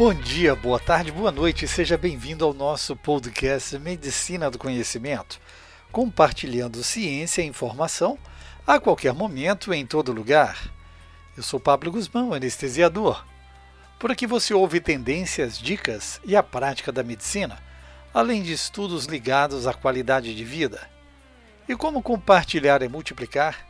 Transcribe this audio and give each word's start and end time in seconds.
Bom 0.00 0.14
dia, 0.14 0.56
boa 0.56 0.80
tarde, 0.80 1.12
boa 1.12 1.30
noite, 1.30 1.68
seja 1.68 1.98
bem-vindo 1.98 2.42
ao 2.42 2.54
nosso 2.54 2.96
podcast 2.96 3.78
Medicina 3.78 4.50
do 4.50 4.56
Conhecimento, 4.56 5.38
compartilhando 5.92 6.82
ciência 6.82 7.42
e 7.42 7.46
informação 7.46 8.18
a 8.66 8.80
qualquer 8.80 9.12
momento, 9.12 9.74
em 9.74 9.84
todo 9.84 10.10
lugar. 10.10 10.72
Eu 11.36 11.42
sou 11.42 11.60
Pablo 11.60 11.92
Guzmão, 11.92 12.32
anestesiador. 12.32 13.26
Por 13.98 14.10
aqui 14.10 14.26
você 14.26 14.54
ouve 14.54 14.80
tendências, 14.80 15.58
dicas 15.58 16.18
e 16.24 16.34
a 16.34 16.42
prática 16.42 16.90
da 16.90 17.02
medicina, 17.02 17.62
além 18.14 18.42
de 18.42 18.54
estudos 18.54 19.04
ligados 19.04 19.66
à 19.66 19.74
qualidade 19.74 20.34
de 20.34 20.44
vida. 20.46 20.80
E 21.68 21.76
como 21.76 22.00
compartilhar 22.00 22.80
e 22.80 22.88
multiplicar? 22.88 23.66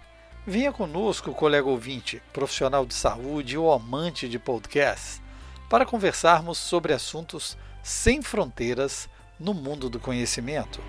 Venha 0.47 0.71
conosco, 0.71 1.35
colega 1.35 1.69
ouvinte, 1.69 2.23
profissional 2.33 2.87
de 2.87 2.95
saúde 2.95 3.59
ou 3.59 3.73
amante 3.73 4.29
de 4.29 4.39
podcasts 4.39 5.21
para 5.71 5.87
conversarmos 5.87 6.59
sobre 6.59 6.93
assuntos 6.93 7.57
sem 7.81 8.21
fronteiras 8.21 9.09
no 9.39 9.55
mundo 9.55 9.89
do 9.89 10.01
conhecimento. 10.01 10.83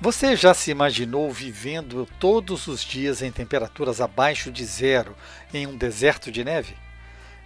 Você 0.00 0.36
já 0.36 0.54
se 0.54 0.70
imaginou 0.70 1.32
vivendo 1.32 2.06
todos 2.20 2.68
os 2.68 2.84
dias 2.84 3.22
em 3.22 3.32
temperaturas 3.32 4.00
abaixo 4.00 4.52
de 4.52 4.64
zero 4.64 5.16
em 5.52 5.66
um 5.66 5.76
deserto 5.76 6.30
de 6.30 6.44
neve? 6.44 6.76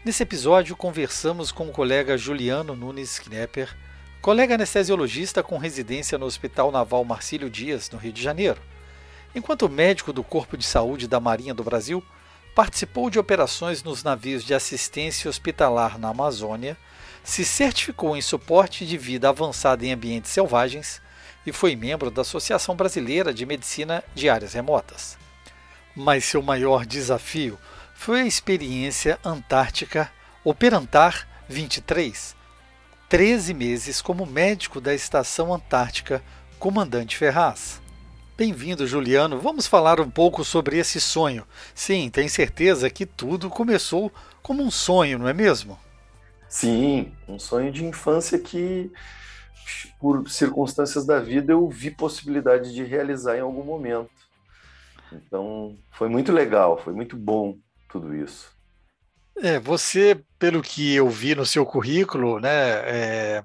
Nesse 0.05 0.23
episódio, 0.23 0.77
conversamos 0.77 1.51
com 1.51 1.69
o 1.69 1.73
colega 1.73 2.19
Juliano 2.19 2.77
Nunes 2.77 3.19
Knepper 3.19 3.75
colega 4.21 4.55
anestesiologista 4.55 5.43
com 5.43 5.57
residência 5.57 6.19
no 6.19 6.27
Hospital 6.27 6.71
Naval 6.71 7.05
Marcílio 7.05 7.49
Dias, 7.49 7.89
no 7.91 7.99
Rio 7.99 8.13
de 8.13 8.23
Janeiro. 8.23 8.61
Enquanto 9.35 9.69
médico 9.69 10.13
do 10.13 10.23
Corpo 10.23 10.59
de 10.59 10.65
Saúde 10.65 11.09
da 11.09 11.19
Marinha 11.19 11.55
do 11.55 11.65
Brasil, 11.65 12.05
participou 12.55 13.09
de 13.09 13.19
operações 13.19 13.83
nos 13.83 14.03
navios 14.03 14.45
de 14.45 14.53
assistência 14.53 15.29
hospitalar 15.29 15.99
na 15.99 16.11
Amazônia, 16.11 16.77
se 17.25 17.45
certificou 17.45 18.15
em 18.15 18.21
suporte 18.21 18.85
de 18.85 18.99
vida 18.99 19.29
avançada 19.29 19.87
em 19.87 19.93
ambientes 19.93 20.31
selvagens 20.31 21.01
e 21.47 21.53
foi 21.53 21.75
membro 21.75 22.11
da 22.11 22.21
Associação 22.21 22.77
Brasileira 22.77 23.33
de 23.33 23.47
Medicina 23.47 24.05
de 24.15 24.29
Áreas 24.29 24.53
Remotas. 24.53 25.17
Mas 25.97 26.27
seu 26.27 26.43
maior 26.43 26.85
desafio 26.85 27.59
foi 27.95 28.21
a 28.21 28.27
experiência 28.27 29.19
antártica 29.25 30.13
Operantar 30.45 31.27
23, 31.49 32.40
13 33.11 33.53
meses 33.55 34.01
como 34.01 34.25
médico 34.25 34.81
da 34.81 34.95
Estação 34.95 35.53
Antártica 35.53 36.23
Comandante 36.61 37.17
Ferraz. 37.17 37.83
Bem-vindo, 38.39 38.87
Juliano. 38.87 39.41
Vamos 39.41 39.67
falar 39.67 40.01
um 40.01 40.09
pouco 40.09 40.45
sobre 40.45 40.79
esse 40.79 41.01
sonho. 41.01 41.45
Sim, 41.75 42.09
tem 42.09 42.29
certeza 42.29 42.89
que 42.89 43.05
tudo 43.05 43.51
começou 43.51 44.13
como 44.41 44.63
um 44.63 44.71
sonho, 44.71 45.19
não 45.19 45.27
é 45.27 45.33
mesmo? 45.33 45.77
Sim, 46.49 47.13
um 47.27 47.37
sonho 47.37 47.73
de 47.73 47.85
infância 47.85 48.39
que, 48.39 48.93
por 49.99 50.31
circunstâncias 50.31 51.05
da 51.05 51.19
vida, 51.19 51.53
eu 51.53 51.69
vi 51.69 51.91
possibilidade 51.91 52.73
de 52.73 52.85
realizar 52.85 53.37
em 53.37 53.41
algum 53.41 53.65
momento. 53.65 54.09
Então, 55.13 55.77
foi 55.91 56.09
muito 56.09 56.31
legal, 56.31 56.81
foi 56.81 56.93
muito 56.93 57.17
bom 57.17 57.59
tudo 57.89 58.15
isso. 58.15 58.60
É, 59.39 59.59
você, 59.59 60.21
pelo 60.39 60.63
que 60.63 60.95
eu 60.95 61.09
vi 61.09 61.35
no 61.35 61.47
seu 61.47 61.65
currículo, 61.65 62.39
né, 62.41 62.51
é, 62.51 63.43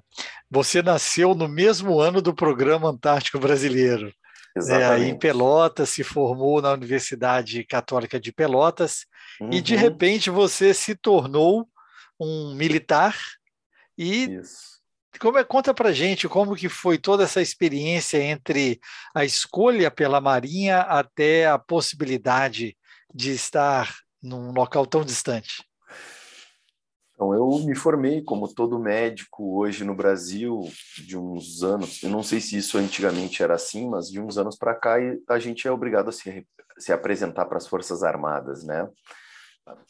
você 0.50 0.82
nasceu 0.82 1.34
no 1.34 1.48
mesmo 1.48 2.00
ano 2.00 2.20
do 2.20 2.34
Programa 2.34 2.90
Antártico 2.90 3.38
Brasileiro. 3.38 4.12
Exatamente. 4.56 4.82
É, 4.82 4.94
aí 4.94 5.10
em 5.10 5.18
Pelotas, 5.18 5.90
se 5.90 6.02
formou 6.02 6.62
na 6.62 6.72
Universidade 6.72 7.64
Católica 7.64 8.18
de 8.18 8.32
Pelotas 8.32 9.04
uhum. 9.40 9.50
e 9.52 9.60
de 9.60 9.74
uhum. 9.74 9.80
repente 9.80 10.30
você 10.30 10.72
se 10.72 10.94
tornou 10.94 11.68
um 12.18 12.54
militar 12.54 13.16
e 13.98 14.24
Isso. 14.24 14.76
Como 15.18 15.38
é, 15.38 15.44
conta 15.44 15.72
pra 15.72 15.92
gente 15.92 16.28
como 16.28 16.54
que 16.54 16.68
foi 16.68 16.98
toda 16.98 17.24
essa 17.24 17.40
experiência 17.40 18.22
entre 18.22 18.78
a 19.14 19.24
escolha 19.24 19.90
pela 19.90 20.20
Marinha 20.20 20.80
até 20.80 21.46
a 21.46 21.58
possibilidade 21.58 22.76
de 23.14 23.30
estar 23.30 23.94
num 24.22 24.52
local 24.52 24.86
tão 24.86 25.04
distante. 25.04 25.64
Então, 27.16 27.34
eu 27.34 27.48
me 27.64 27.74
formei 27.74 28.20
como 28.20 28.46
todo 28.46 28.78
médico 28.78 29.58
hoje 29.58 29.84
no 29.84 29.94
Brasil 29.94 30.60
de 30.98 31.16
uns 31.16 31.62
anos. 31.62 32.02
Eu 32.02 32.10
não 32.10 32.22
sei 32.22 32.40
se 32.40 32.58
isso 32.58 32.76
antigamente 32.76 33.42
era 33.42 33.54
assim, 33.54 33.88
mas 33.88 34.10
de 34.10 34.20
uns 34.20 34.36
anos 34.36 34.54
para 34.54 34.74
cá 34.74 34.96
a 35.26 35.38
gente 35.38 35.66
é 35.66 35.72
obrigado 35.72 36.10
a 36.10 36.12
se, 36.12 36.46
se 36.78 36.92
apresentar 36.92 37.46
para 37.46 37.56
as 37.56 37.66
Forças 37.66 38.02
Armadas, 38.02 38.64
né? 38.64 38.86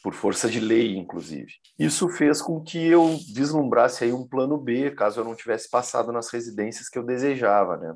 Por 0.01 0.13
força 0.13 0.49
de 0.49 0.61
lei, 0.61 0.95
inclusive. 0.95 1.51
Isso 1.77 2.07
fez 2.09 2.41
com 2.41 2.63
que 2.63 2.87
eu 2.87 3.05
vislumbrasse 3.35 4.05
aí 4.05 4.13
um 4.13 4.25
plano 4.25 4.57
B, 4.57 4.91
caso 4.91 5.19
eu 5.19 5.25
não 5.25 5.35
tivesse 5.35 5.69
passado 5.69 6.13
nas 6.13 6.29
residências 6.29 6.87
que 6.87 6.97
eu 6.97 7.03
desejava, 7.03 7.75
né? 7.75 7.93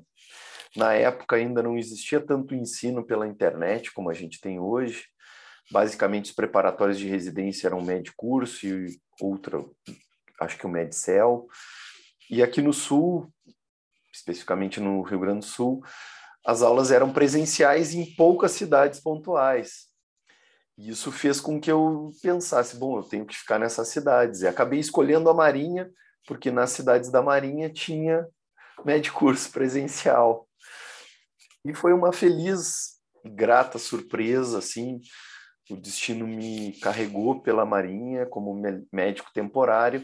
Na 0.76 0.94
época 0.94 1.38
ainda 1.38 1.64
não 1.64 1.78
existia 1.78 2.20
tanto 2.20 2.54
ensino 2.54 3.04
pela 3.04 3.26
internet 3.26 3.94
como 3.94 4.10
a 4.10 4.14
gente 4.14 4.42
tem 4.42 4.60
hoje. 4.60 5.06
Basicamente, 5.72 6.26
os 6.26 6.32
preparatórios 6.34 7.00
de 7.00 7.08
residência 7.08 7.68
eram 7.68 7.82
Medcurso 7.82 8.68
e 8.68 9.00
outra, 9.22 9.64
acho 10.40 10.58
que 10.58 10.66
o 10.66 10.70
Medcel. 10.70 11.48
E 12.30 12.42
aqui 12.42 12.62
no 12.62 12.74
Sul, 12.74 13.32
especificamente 14.14 14.80
no 14.80 15.02
Rio 15.02 15.20
Grande 15.20 15.40
do 15.40 15.46
Sul, 15.46 15.84
as 16.46 16.62
aulas 16.62 16.92
eram 16.92 17.14
presenciais 17.14 17.94
em 17.94 18.16
poucas 18.16 18.52
cidades 18.52 19.00
pontuais. 19.00 19.92
E 20.78 20.90
isso 20.90 21.12
fez 21.12 21.40
com 21.40 21.60
que 21.60 21.72
eu 21.72 22.12
pensasse, 22.22 22.76
bom, 22.76 22.98
eu 22.98 23.04
tenho 23.04 23.26
que 23.26 23.38
ficar 23.38 23.60
nessas 23.60 23.90
cidades. 23.90 24.42
E 24.42 24.48
acabei 24.48 24.80
escolhendo 24.80 25.30
a 25.30 25.34
Marinha, 25.34 25.92
porque 26.26 26.50
nas 26.50 26.72
cidades 26.72 27.12
da 27.12 27.22
Marinha 27.22 27.70
tinha 27.70 28.26
medcurso 28.84 29.52
presencial. 29.54 30.48
E 31.64 31.74
foi 31.74 31.94
uma 31.94 32.12
feliz 32.12 33.00
grata 33.24 33.78
surpresa, 33.78 34.58
assim, 34.58 35.00
o 35.74 35.78
destino 35.78 36.28
me 36.28 36.74
carregou 36.80 37.42
pela 37.42 37.66
Marinha 37.66 38.26
como 38.26 38.54
médico 38.92 39.32
temporário. 39.34 40.04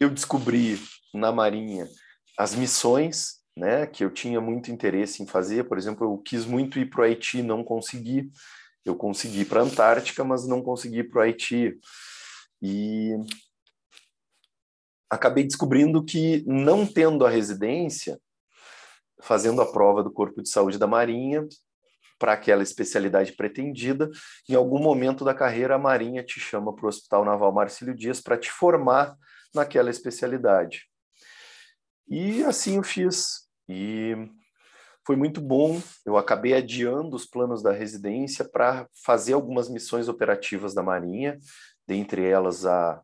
Eu 0.00 0.10
descobri 0.10 0.80
na 1.12 1.30
Marinha 1.30 1.88
as 2.38 2.54
missões, 2.54 3.40
né, 3.56 3.86
que 3.86 4.04
eu 4.04 4.10
tinha 4.10 4.40
muito 4.40 4.70
interesse 4.70 5.22
em 5.22 5.26
fazer. 5.26 5.64
Por 5.64 5.78
exemplo, 5.78 6.06
eu 6.06 6.18
quis 6.18 6.44
muito 6.44 6.78
ir 6.78 6.90
para 6.90 7.02
o 7.02 7.04
Haiti, 7.04 7.42
não 7.42 7.62
consegui. 7.62 8.30
Eu 8.84 8.96
consegui 8.96 9.44
para 9.44 9.60
a 9.60 9.64
Antártica, 9.64 10.24
mas 10.24 10.46
não 10.46 10.62
consegui 10.62 11.04
para 11.04 11.20
o 11.20 11.22
Haiti. 11.22 11.78
E 12.60 13.12
acabei 15.08 15.44
descobrindo 15.44 16.04
que, 16.04 16.44
não 16.46 16.86
tendo 16.86 17.24
a 17.24 17.30
residência, 17.30 18.20
fazendo 19.20 19.62
a 19.62 19.70
prova 19.70 20.02
do 20.02 20.12
Corpo 20.12 20.42
de 20.42 20.48
Saúde 20.48 20.78
da 20.78 20.86
Marinha, 20.86 21.46
para 22.24 22.32
aquela 22.32 22.62
especialidade 22.62 23.32
pretendida. 23.32 24.10
Em 24.48 24.54
algum 24.54 24.78
momento 24.78 25.26
da 25.26 25.34
carreira, 25.34 25.74
a 25.74 25.78
Marinha 25.78 26.24
te 26.24 26.40
chama 26.40 26.74
para 26.74 26.86
o 26.86 26.88
Hospital 26.88 27.22
Naval 27.22 27.52
Marcílio 27.52 27.94
Dias 27.94 28.18
para 28.18 28.38
te 28.38 28.50
formar 28.50 29.14
naquela 29.54 29.90
especialidade. 29.90 30.88
E 32.08 32.42
assim 32.44 32.76
eu 32.76 32.82
fiz. 32.82 33.46
E 33.68 34.16
foi 35.06 35.16
muito 35.16 35.38
bom. 35.38 35.78
Eu 36.06 36.16
acabei 36.16 36.54
adiando 36.54 37.14
os 37.14 37.26
planos 37.26 37.62
da 37.62 37.72
residência 37.72 38.42
para 38.42 38.88
fazer 39.04 39.34
algumas 39.34 39.68
missões 39.68 40.08
operativas 40.08 40.72
da 40.72 40.82
Marinha, 40.82 41.38
dentre 41.86 42.24
elas 42.26 42.64
a 42.64 43.02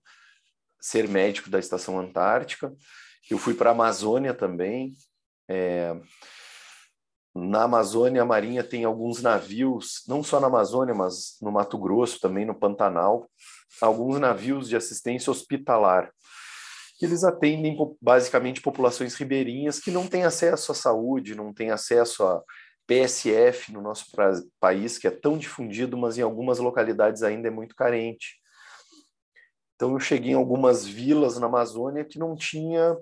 ser 0.80 1.06
médico 1.06 1.50
da 1.50 1.58
Estação 1.58 2.00
Antártica. 2.00 2.74
Eu 3.30 3.36
fui 3.36 3.52
para 3.52 3.68
a 3.68 3.74
Amazônia 3.74 4.32
também. 4.32 4.94
É, 5.46 5.94
na 7.40 7.62
Amazônia, 7.62 8.20
a 8.22 8.24
Marinha 8.24 8.62
tem 8.62 8.84
alguns 8.84 9.22
navios, 9.22 10.02
não 10.06 10.22
só 10.22 10.38
na 10.38 10.46
Amazônia, 10.46 10.94
mas 10.94 11.38
no 11.40 11.50
Mato 11.50 11.78
Grosso, 11.78 12.20
também 12.20 12.44
no 12.44 12.54
Pantanal, 12.54 13.28
alguns 13.80 14.20
navios 14.20 14.68
de 14.68 14.76
assistência 14.76 15.30
hospitalar. 15.30 16.12
Eles 17.00 17.24
atendem 17.24 17.76
basicamente 18.00 18.60
populações 18.60 19.14
ribeirinhas 19.14 19.80
que 19.80 19.90
não 19.90 20.06
têm 20.06 20.24
acesso 20.24 20.70
à 20.70 20.74
saúde, 20.74 21.34
não 21.34 21.52
têm 21.52 21.70
acesso 21.70 22.22
a 22.24 22.42
PSF 22.86 23.72
no 23.72 23.80
nosso 23.80 24.06
país, 24.60 24.98
que 24.98 25.06
é 25.06 25.10
tão 25.10 25.38
difundido, 25.38 25.96
mas 25.96 26.18
em 26.18 26.22
algumas 26.22 26.58
localidades 26.58 27.22
ainda 27.22 27.48
é 27.48 27.50
muito 27.50 27.74
carente. 27.74 28.38
Então 29.76 29.92
eu 29.92 30.00
cheguei 30.00 30.32
em 30.32 30.36
algumas 30.36 30.84
vilas 30.84 31.38
na 31.38 31.46
Amazônia 31.46 32.04
que 32.04 32.18
não 32.18 32.36
tinha 32.36 32.96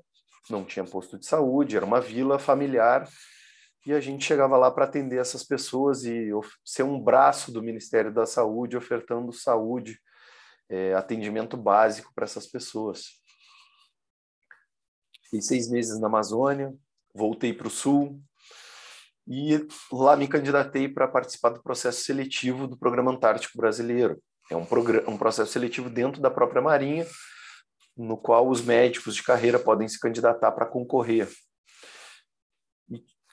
não 0.49 0.65
tinha 0.65 0.85
posto 0.85 1.19
de 1.19 1.27
saúde, 1.27 1.77
era 1.77 1.85
uma 1.85 2.01
vila 2.01 2.39
familiar 2.39 3.07
e 3.89 3.95
a 3.95 4.01
gente 4.01 4.23
chegava 4.23 4.59
lá 4.59 4.71
para 4.71 4.85
atender 4.85 5.19
essas 5.19 5.43
pessoas 5.43 6.05
e 6.05 6.29
ser 6.63 6.83
um 6.83 7.01
braço 7.01 7.51
do 7.51 7.63
Ministério 7.63 8.13
da 8.13 8.27
Saúde, 8.27 8.77
ofertando 8.77 9.33
saúde, 9.33 9.99
é, 10.69 10.93
atendimento 10.93 11.57
básico 11.57 12.13
para 12.15 12.27
essas 12.27 12.47
pessoas. 12.47 13.19
Fiquei 15.25 15.41
seis 15.41 15.71
meses 15.71 15.99
na 15.99 16.07
Amazônia, 16.07 16.71
voltei 17.15 17.55
para 17.55 17.67
o 17.67 17.71
Sul 17.71 18.21
e 19.27 19.67
lá 19.91 20.17
me 20.17 20.29
candidatei 20.29 20.87
para 20.87 21.09
participar 21.09 21.49
do 21.49 21.63
processo 21.63 22.03
seletivo 22.03 22.69
do 22.69 22.77
Programa 22.77 23.11
Antártico 23.11 23.57
Brasileiro. 23.57 24.23
É 24.51 24.57
um, 24.57 24.67
um 25.09 25.17
processo 25.17 25.53
seletivo 25.53 25.89
dentro 25.89 26.21
da 26.21 26.31
própria 26.31 26.61
Marinha, 26.61 27.07
no 27.97 28.19
qual 28.19 28.51
os 28.51 28.61
médicos 28.61 29.15
de 29.15 29.23
carreira 29.23 29.59
podem 29.59 29.89
se 29.89 29.99
candidatar 29.99 30.53
para 30.53 30.67
concorrer. 30.67 31.27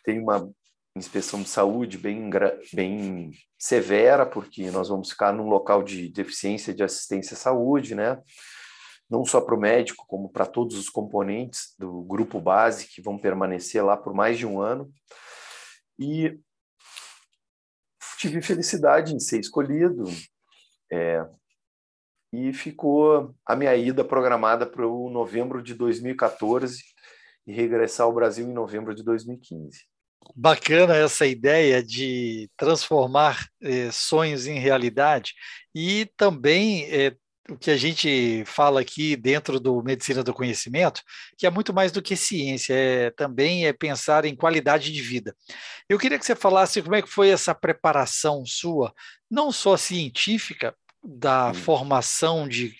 Tem 0.05 0.21
uma 0.21 0.49
inspeção 0.95 1.41
de 1.41 1.49
saúde 1.49 1.97
bem, 1.97 2.29
bem 2.73 3.31
severa, 3.57 4.25
porque 4.25 4.69
nós 4.71 4.87
vamos 4.87 5.09
ficar 5.09 5.33
num 5.33 5.49
local 5.49 5.83
de 5.83 6.09
deficiência 6.09 6.73
de 6.73 6.83
assistência 6.83 7.33
à 7.33 7.37
saúde, 7.37 7.95
né? 7.95 8.21
Não 9.09 9.25
só 9.25 9.41
para 9.41 9.55
o 9.55 9.59
médico, 9.59 10.05
como 10.07 10.29
para 10.29 10.45
todos 10.45 10.77
os 10.77 10.89
componentes 10.89 11.75
do 11.77 12.01
grupo 12.03 12.39
base 12.39 12.87
que 12.87 13.01
vão 13.01 13.17
permanecer 13.17 13.83
lá 13.83 13.97
por 13.97 14.13
mais 14.13 14.37
de 14.37 14.45
um 14.45 14.61
ano. 14.61 14.91
E 15.99 16.39
tive 18.17 18.41
felicidade 18.41 19.13
em 19.13 19.19
ser 19.19 19.39
escolhido. 19.39 20.05
É, 20.91 21.25
e 22.31 22.51
ficou 22.53 23.33
a 23.45 23.55
minha 23.55 23.75
ida 23.75 24.03
programada 24.03 24.65
para 24.65 24.85
o 24.85 25.09
novembro 25.09 25.61
de 25.61 25.73
2014 25.73 26.83
e 27.47 27.53
regressar 27.53 28.05
ao 28.05 28.13
Brasil 28.13 28.47
em 28.47 28.53
novembro 28.53 28.93
de 28.93 29.03
2015. 29.03 29.94
Bacana 30.33 30.95
essa 30.95 31.25
ideia 31.25 31.83
de 31.83 32.49
transformar 32.57 33.47
eh, 33.61 33.89
sonhos 33.91 34.47
em 34.47 34.59
realidade 34.59 35.33
e 35.73 36.09
também 36.17 36.85
eh, 36.85 37.15
o 37.49 37.57
que 37.57 37.69
a 37.69 37.77
gente 37.77 38.43
fala 38.45 38.81
aqui 38.81 39.15
dentro 39.15 39.59
do 39.59 39.83
medicina 39.83 40.23
do 40.23 40.33
conhecimento, 40.33 41.01
que 41.37 41.45
é 41.45 41.49
muito 41.49 41.73
mais 41.73 41.91
do 41.91 42.01
que 42.01 42.15
ciência, 42.15 42.73
é 42.73 43.11
também 43.11 43.67
é 43.67 43.73
pensar 43.73 44.25
em 44.25 44.35
qualidade 44.35 44.91
de 44.91 45.01
vida. 45.01 45.35
Eu 45.87 45.99
queria 45.99 46.17
que 46.17 46.25
você 46.25 46.35
falasse 46.35 46.81
como 46.81 46.95
é 46.95 47.01
que 47.01 47.09
foi 47.09 47.29
essa 47.29 47.53
preparação 47.53 48.43
sua, 48.45 48.93
não 49.29 49.51
só 49.51 49.77
científica, 49.77 50.75
da 51.05 51.53
formação 51.53 52.47
de 52.47 52.75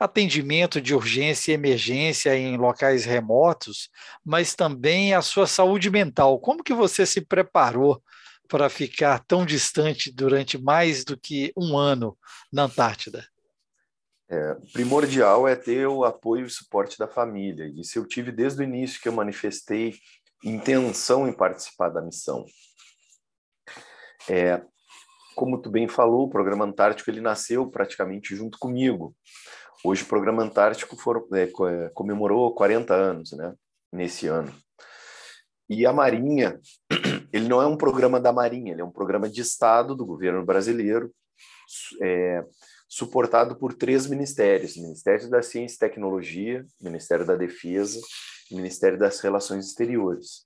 atendimento 0.00 0.80
de 0.80 0.94
urgência 0.94 1.52
e 1.52 1.54
emergência 1.54 2.34
em 2.34 2.56
locais 2.56 3.04
remotos, 3.04 3.90
mas 4.24 4.54
também 4.54 5.12
a 5.12 5.20
sua 5.20 5.46
saúde 5.46 5.90
mental. 5.90 6.40
Como 6.40 6.64
que 6.64 6.72
você 6.72 7.04
se 7.04 7.20
preparou 7.20 8.02
para 8.48 8.70
ficar 8.70 9.18
tão 9.20 9.44
distante 9.44 10.10
durante 10.10 10.56
mais 10.56 11.04
do 11.04 11.18
que 11.18 11.52
um 11.54 11.76
ano 11.76 12.16
na 12.50 12.62
Antártida? 12.62 13.28
É, 14.28 14.54
primordial 14.72 15.46
é 15.46 15.54
ter 15.54 15.86
o 15.86 16.04
apoio 16.04 16.46
e 16.46 16.50
suporte 16.50 16.98
da 16.98 17.06
família. 17.06 17.70
Isso 17.76 17.98
eu 17.98 18.06
tive 18.06 18.32
desde 18.32 18.62
o 18.62 18.64
início 18.64 19.00
que 19.00 19.08
eu 19.08 19.12
manifestei 19.12 19.94
intenção 20.42 21.28
em 21.28 21.32
participar 21.32 21.90
da 21.90 22.00
missão. 22.00 22.46
É, 24.28 24.62
como 25.34 25.60
tu 25.60 25.70
bem 25.70 25.88
falou, 25.88 26.26
o 26.26 26.30
programa 26.30 26.64
Antártico 26.64 27.10
ele 27.10 27.20
nasceu 27.20 27.68
praticamente 27.68 28.34
junto 28.34 28.58
comigo. 28.58 29.14
Hoje 29.82 30.02
o 30.02 30.06
programa 30.06 30.42
Antártico 30.42 30.96
for, 30.96 31.26
é, 31.32 31.44
é 31.44 31.88
comemorou 31.94 32.54
40 32.54 32.94
anos, 32.94 33.32
né? 33.32 33.54
Nesse 33.92 34.26
ano. 34.26 34.54
E 35.68 35.86
a 35.86 35.92
Marinha, 35.92 36.60
ele 37.32 37.48
não 37.48 37.62
é 37.62 37.66
um 37.66 37.76
programa 37.76 38.20
da 38.20 38.32
Marinha, 38.32 38.72
ele 38.72 38.82
é 38.82 38.84
um 38.84 38.90
programa 38.90 39.28
de 39.28 39.40
Estado 39.40 39.94
do 39.94 40.04
governo 40.04 40.44
brasileiro, 40.44 41.12
é, 42.02 42.44
suportado 42.88 43.56
por 43.56 43.72
três 43.72 44.06
ministérios: 44.06 44.76
Ministério 44.76 45.30
da 45.30 45.42
Ciência 45.42 45.76
e 45.76 45.78
Tecnologia, 45.78 46.66
Ministério 46.80 47.24
da 47.24 47.36
Defesa 47.36 48.00
e 48.50 48.54
Ministério 48.54 48.98
das 48.98 49.20
Relações 49.20 49.66
Exteriores. 49.66 50.44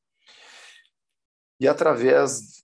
E 1.59 1.67
através 1.67 2.63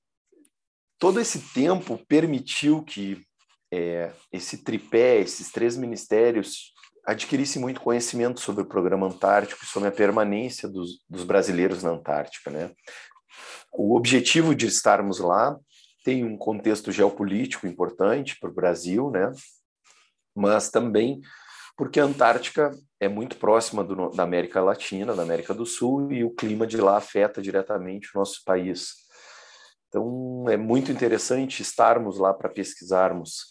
todo 0.99 1.19
esse 1.19 1.53
tempo 1.53 1.99
permitiu 2.07 2.85
que 2.85 3.27
é, 3.73 4.13
esse 4.33 4.59
tripé, 4.59 5.21
esses 5.21 5.51
três 5.51 5.77
ministérios 5.77 6.73
adquirisse 7.07 7.59
muito 7.59 7.81
conhecimento 7.81 8.41
sobre 8.41 8.63
o 8.63 8.67
programa 8.67 9.07
Antártico 9.07 9.65
e 9.65 9.67
sobre 9.67 9.89
a 9.89 9.93
permanência 9.93 10.69
dos, 10.69 11.03
dos 11.09 11.25
brasileiros 11.25 11.83
na 11.83 11.91
Antártica, 11.91 12.51
né? 12.51 12.71
O 13.73 13.97
objetivo 13.97 14.55
de 14.55 14.67
estarmos 14.67 15.19
lá 15.19 15.57
tem 16.05 16.25
um 16.25 16.37
contexto 16.37 16.91
geopolítico 16.91 17.67
importante 17.67 18.37
para 18.39 18.51
o 18.51 18.55
Brasil, 18.55 19.11
né? 19.11 19.33
mas 20.35 20.71
também 20.71 21.21
porque 21.77 21.99
a 21.99 22.05
Antártica 22.05 22.71
é 22.99 23.09
muito 23.09 23.37
próxima 23.37 23.83
do, 23.83 24.11
da 24.11 24.23
América 24.23 24.61
Latina, 24.61 25.15
da 25.15 25.23
América 25.23 25.55
do 25.55 25.65
Sul, 25.65 26.13
e 26.13 26.23
o 26.23 26.31
clima 26.31 26.67
de 26.67 26.77
lá 26.77 26.99
afeta 26.99 27.41
diretamente 27.41 28.11
o 28.15 28.19
nosso 28.19 28.43
país. 28.45 28.97
Então, 29.89 30.45
é 30.49 30.59
muito 30.59 30.93
interessante 30.93 31.63
estarmos 31.63 32.19
lá 32.19 32.35
para 32.35 32.51
pesquisarmos 32.51 33.47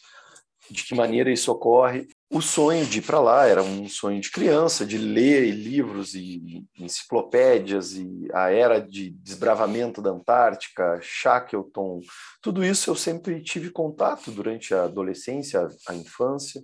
de 0.69 0.83
que 0.83 0.95
maneira 0.95 1.31
isso 1.31 1.51
ocorre. 1.51 2.07
O 2.31 2.42
sonho 2.42 2.86
de 2.86 3.00
ir 3.00 3.01
para 3.01 3.19
lá 3.19 3.48
era 3.48 3.63
um 3.63 3.89
sonho 3.89 4.21
de 4.21 4.30
criança, 4.30 4.86
de 4.86 4.98
ler 4.98 5.50
livros 5.50 6.13
e 6.13 6.63
enciclopédias 6.77 7.94
e 7.94 8.27
a 8.33 8.51
era 8.51 8.80
de 8.80 9.10
desbravamento 9.10 10.01
da 10.01 10.12
Antártica, 10.12 11.00
Shackleton, 11.01 12.01
tudo 12.42 12.63
isso 12.63 12.89
eu 12.89 12.95
sempre 12.95 13.42
tive 13.42 13.71
contato 13.71 14.31
durante 14.31 14.74
a 14.74 14.83
adolescência, 14.83 15.68
a 15.88 15.95
infância. 15.95 16.62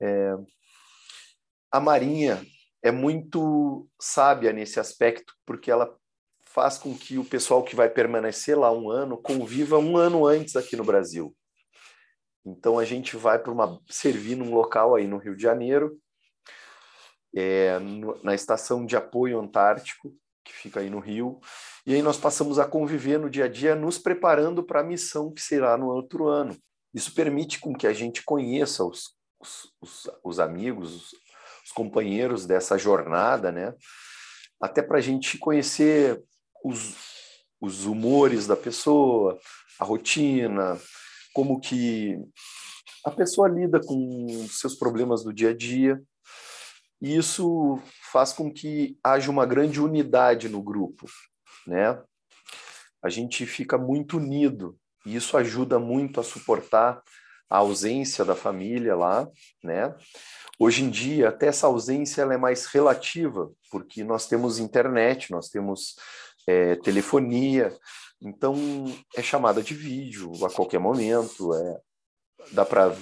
É... 0.00 0.34
A 1.72 1.80
Marinha 1.80 2.44
é 2.82 2.90
muito 2.90 3.88
sábia 4.00 4.52
nesse 4.52 4.78
aspecto, 4.78 5.34
porque 5.46 5.70
ela 5.70 5.94
faz 6.40 6.78
com 6.78 6.96
que 6.96 7.18
o 7.18 7.24
pessoal 7.24 7.62
que 7.62 7.76
vai 7.76 7.88
permanecer 7.88 8.58
lá 8.58 8.72
um 8.72 8.90
ano 8.90 9.16
conviva 9.16 9.78
um 9.78 9.96
ano 9.96 10.26
antes 10.26 10.56
aqui 10.56 10.76
no 10.76 10.84
Brasil. 10.84 11.34
Então 12.44 12.78
a 12.78 12.84
gente 12.84 13.16
vai 13.16 13.38
para 13.38 13.52
uma 13.52 13.80
servir 13.88 14.36
num 14.36 14.54
local 14.54 14.94
aí 14.94 15.06
no 15.06 15.18
Rio 15.18 15.36
de 15.36 15.42
Janeiro, 15.42 15.98
é, 17.34 17.78
no, 17.78 18.18
na 18.22 18.34
estação 18.34 18.86
de 18.86 18.96
apoio 18.96 19.38
antártico 19.38 20.12
que 20.48 20.52
fica 20.54 20.80
aí 20.80 20.88
no 20.88 20.98
Rio, 20.98 21.38
e 21.86 21.94
aí 21.94 22.00
nós 22.00 22.16
passamos 22.16 22.58
a 22.58 22.64
conviver 22.64 23.18
no 23.18 23.28
dia 23.28 23.44
a 23.44 23.48
dia, 23.48 23.74
nos 23.74 23.98
preparando 23.98 24.62
para 24.62 24.80
a 24.80 24.84
missão 24.84 25.30
que 25.30 25.42
será 25.42 25.76
no 25.76 25.88
outro 25.88 26.26
ano. 26.26 26.56
Isso 26.94 27.14
permite 27.14 27.60
com 27.60 27.74
que 27.74 27.86
a 27.86 27.92
gente 27.92 28.22
conheça 28.22 28.82
os, 28.82 29.14
os, 29.38 29.72
os, 29.80 30.10
os 30.24 30.40
amigos, 30.40 30.94
os, 30.94 31.10
os 31.66 31.72
companheiros 31.72 32.46
dessa 32.46 32.78
jornada, 32.78 33.52
né? 33.52 33.74
Até 34.60 34.82
para 34.82 34.98
a 34.98 35.00
gente 35.02 35.36
conhecer 35.38 36.22
os, 36.64 36.94
os 37.60 37.84
humores 37.84 38.46
da 38.46 38.56
pessoa, 38.56 39.38
a 39.78 39.84
rotina, 39.84 40.80
como 41.32 41.60
que 41.60 42.18
a 43.04 43.10
pessoa 43.10 43.48
lida 43.48 43.80
com 43.80 44.26
seus 44.48 44.74
problemas 44.74 45.24
do 45.24 45.32
dia 45.32 45.50
a 45.50 45.56
dia. 45.56 46.00
E 47.00 47.16
isso 47.16 47.78
faz 48.12 48.32
com 48.32 48.52
que 48.52 48.98
haja 49.02 49.30
uma 49.30 49.46
grande 49.46 49.80
unidade 49.80 50.48
no 50.48 50.62
grupo, 50.62 51.06
né? 51.66 52.00
A 53.02 53.08
gente 53.08 53.46
fica 53.46 53.78
muito 53.78 54.16
unido 54.16 54.76
e 55.06 55.14
isso 55.14 55.36
ajuda 55.36 55.78
muito 55.78 56.20
a 56.20 56.24
suportar 56.24 57.00
a 57.48 57.58
ausência 57.58 58.24
da 58.24 58.34
família 58.34 58.94
lá, 58.96 59.28
né? 59.62 59.94
Hoje 60.58 60.82
em 60.82 60.90
dia, 60.90 61.28
até 61.28 61.46
essa 61.46 61.68
ausência 61.68 62.22
ela 62.22 62.34
é 62.34 62.36
mais 62.36 62.66
relativa, 62.66 63.50
porque 63.70 64.02
nós 64.02 64.26
temos 64.26 64.58
internet, 64.58 65.30
nós 65.30 65.48
temos 65.48 65.94
é, 66.46 66.74
telefonia, 66.76 67.72
então, 68.20 68.56
é 69.16 69.22
chamada 69.22 69.62
de 69.62 69.74
vídeo 69.74 70.32
a 70.44 70.50
qualquer 70.50 70.80
momento, 70.80 71.54
é, 71.54 71.80
dá 72.52 72.64
para 72.64 72.94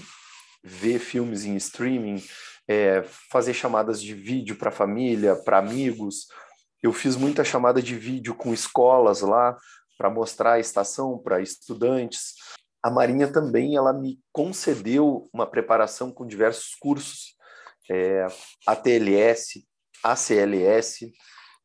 ver 0.63 0.99
filmes 0.99 1.45
em 1.45 1.57
streaming, 1.57 2.23
é, 2.69 3.03
fazer 3.31 3.55
chamadas 3.55 4.01
de 4.03 4.13
vídeo 4.15 4.57
para 4.57 4.71
família, 4.71 5.35
para 5.37 5.59
amigos. 5.59 6.27
Eu 6.83 6.93
fiz 6.93 7.17
muita 7.17 7.45
chamada 7.45 7.81
de 7.81 7.97
vídeo 7.97 8.35
com 8.35 8.53
escolas 8.53 9.23
lá 9.23 9.57
para 9.97 10.11
mostrar 10.11 10.55
a 10.55 10.61
estação 10.61 11.19
para 11.19 11.41
estudantes. 11.41 12.35
A 12.83 12.91
Marinha 12.91 13.33
também 13.33 13.77
ela 13.77 13.93
me 13.93 14.21
concedeu 14.33 15.31
uma 15.33 15.47
preparação 15.47 16.13
com 16.13 16.27
diversos 16.27 16.75
cursos, 16.75 17.35
é, 17.91 18.27
ATLS, 18.67 19.67
ACLS, 20.03 21.13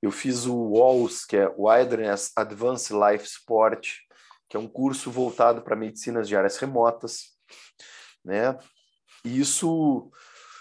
eu 0.01 0.11
fiz 0.11 0.45
o 0.45 0.55
WALS, 0.55 1.25
que 1.25 1.37
é 1.37 1.53
Wilderness 1.57 2.31
Advanced 2.35 2.91
Life 2.91 3.27
Support, 3.27 3.99
que 4.49 4.57
é 4.57 4.59
um 4.59 4.67
curso 4.67 5.11
voltado 5.11 5.61
para 5.61 5.75
medicinas 5.75 6.27
de 6.27 6.35
áreas 6.35 6.57
remotas, 6.57 7.37
né? 8.25 8.57
E 9.23 9.39
isso 9.39 10.09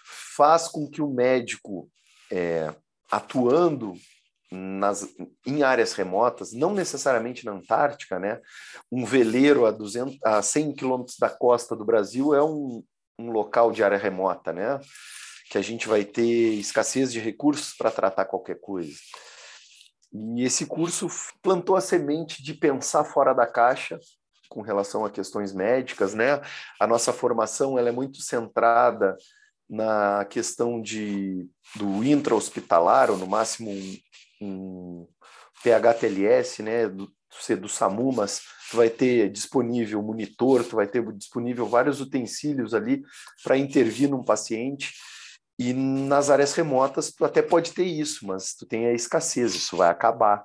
faz 0.05 0.69
com 0.69 0.89
que 0.89 1.01
o 1.01 1.09
médico, 1.09 1.91
é, 2.31 2.75
atuando 3.11 3.95
nas, 4.51 5.09
em 5.47 5.63
áreas 5.63 5.93
remotas, 5.93 6.53
não 6.53 6.75
necessariamente 6.75 7.45
na 7.45 7.53
Antártica, 7.53 8.19
né? 8.19 8.41
Um 8.91 9.05
veleiro 9.05 9.65
a, 9.65 9.71
200, 9.71 10.19
a 10.25 10.43
100 10.43 10.75
quilômetros 10.75 11.17
da 11.19 11.31
costa 11.31 11.75
do 11.75 11.85
Brasil 11.85 12.35
é 12.35 12.43
um, 12.43 12.85
um 13.19 13.31
local 13.31 13.73
de 13.73 13.83
área 13.83 13.99
remota, 13.99 14.53
né? 14.53 14.79
Que 15.51 15.59
a 15.59 15.63
gente 15.63 15.87
vai 15.87 16.05
ter 16.05 16.55
escassez 16.55 17.13
de 17.13 17.21
recursos 17.21 17.75
para 17.77 17.91
tratar 17.91 18.25
qualquer 18.25 18.59
coisa. 18.59 18.95
E 20.13 20.43
esse 20.43 20.65
curso 20.65 21.09
plantou 21.43 21.77
a 21.77 21.81
semente 21.81 22.43
de 22.43 22.55
pensar 22.55 23.05
fora 23.05 23.35
da 23.35 23.47
caixa 23.47 23.99
com 24.49 24.63
relação 24.63 25.05
a 25.05 25.11
questões 25.11 25.53
médicas, 25.53 26.15
né? 26.15 26.41
A 26.79 26.87
nossa 26.87 27.13
formação 27.13 27.79
ela 27.79 27.89
é 27.89 27.93
muito 27.93 28.21
centrada 28.21 29.17
na 29.69 30.25
questão 30.25 30.83
de, 30.83 31.49
do 31.77 32.03
intra-hospitalar, 32.03 33.11
ou 33.11 33.17
no 33.17 33.27
máximo 33.29 33.71
um, 33.71 33.99
um 34.43 35.09
PHTLS, 35.63 36.63
né? 36.63 36.89
Do, 36.89 37.13
do 37.61 37.69
SAMU, 37.69 38.13
mas 38.13 38.43
tu 38.71 38.77
vai 38.77 38.91
ter 38.91 39.31
disponível 39.31 40.03
monitor, 40.03 40.65
tu 40.65 40.75
vai 40.75 40.89
ter 40.89 41.01
disponível 41.13 41.67
vários 41.67 42.01
utensílios 42.01 42.75
ali 42.75 43.05
para 43.45 43.57
intervir 43.57 44.11
num 44.11 44.25
paciente. 44.25 44.93
E 45.61 45.75
nas 45.75 46.31
áreas 46.31 46.55
remotas 46.55 47.13
tu 47.13 47.23
até 47.23 47.43
pode 47.43 47.75
ter 47.75 47.85
isso, 47.85 48.27
mas 48.27 48.55
tu 48.55 48.65
tem 48.65 48.87
a 48.87 48.95
escassez, 48.95 49.55
isso 49.55 49.77
vai 49.77 49.91
acabar. 49.91 50.43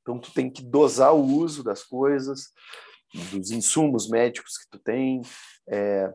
Então 0.00 0.16
tu 0.16 0.32
tem 0.32 0.48
que 0.48 0.62
dosar 0.62 1.12
o 1.12 1.24
uso 1.24 1.64
das 1.64 1.82
coisas, 1.82 2.52
dos 3.32 3.50
insumos 3.50 4.08
médicos 4.08 4.58
que 4.58 4.70
tu 4.70 4.78
tem, 4.78 5.22
é, 5.68 6.14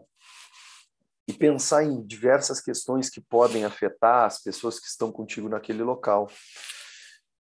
e 1.28 1.34
pensar 1.34 1.84
em 1.84 2.02
diversas 2.02 2.62
questões 2.62 3.10
que 3.10 3.20
podem 3.20 3.66
afetar 3.66 4.24
as 4.24 4.42
pessoas 4.42 4.80
que 4.80 4.88
estão 4.88 5.12
contigo 5.12 5.50
naquele 5.50 5.84
local. 5.84 6.32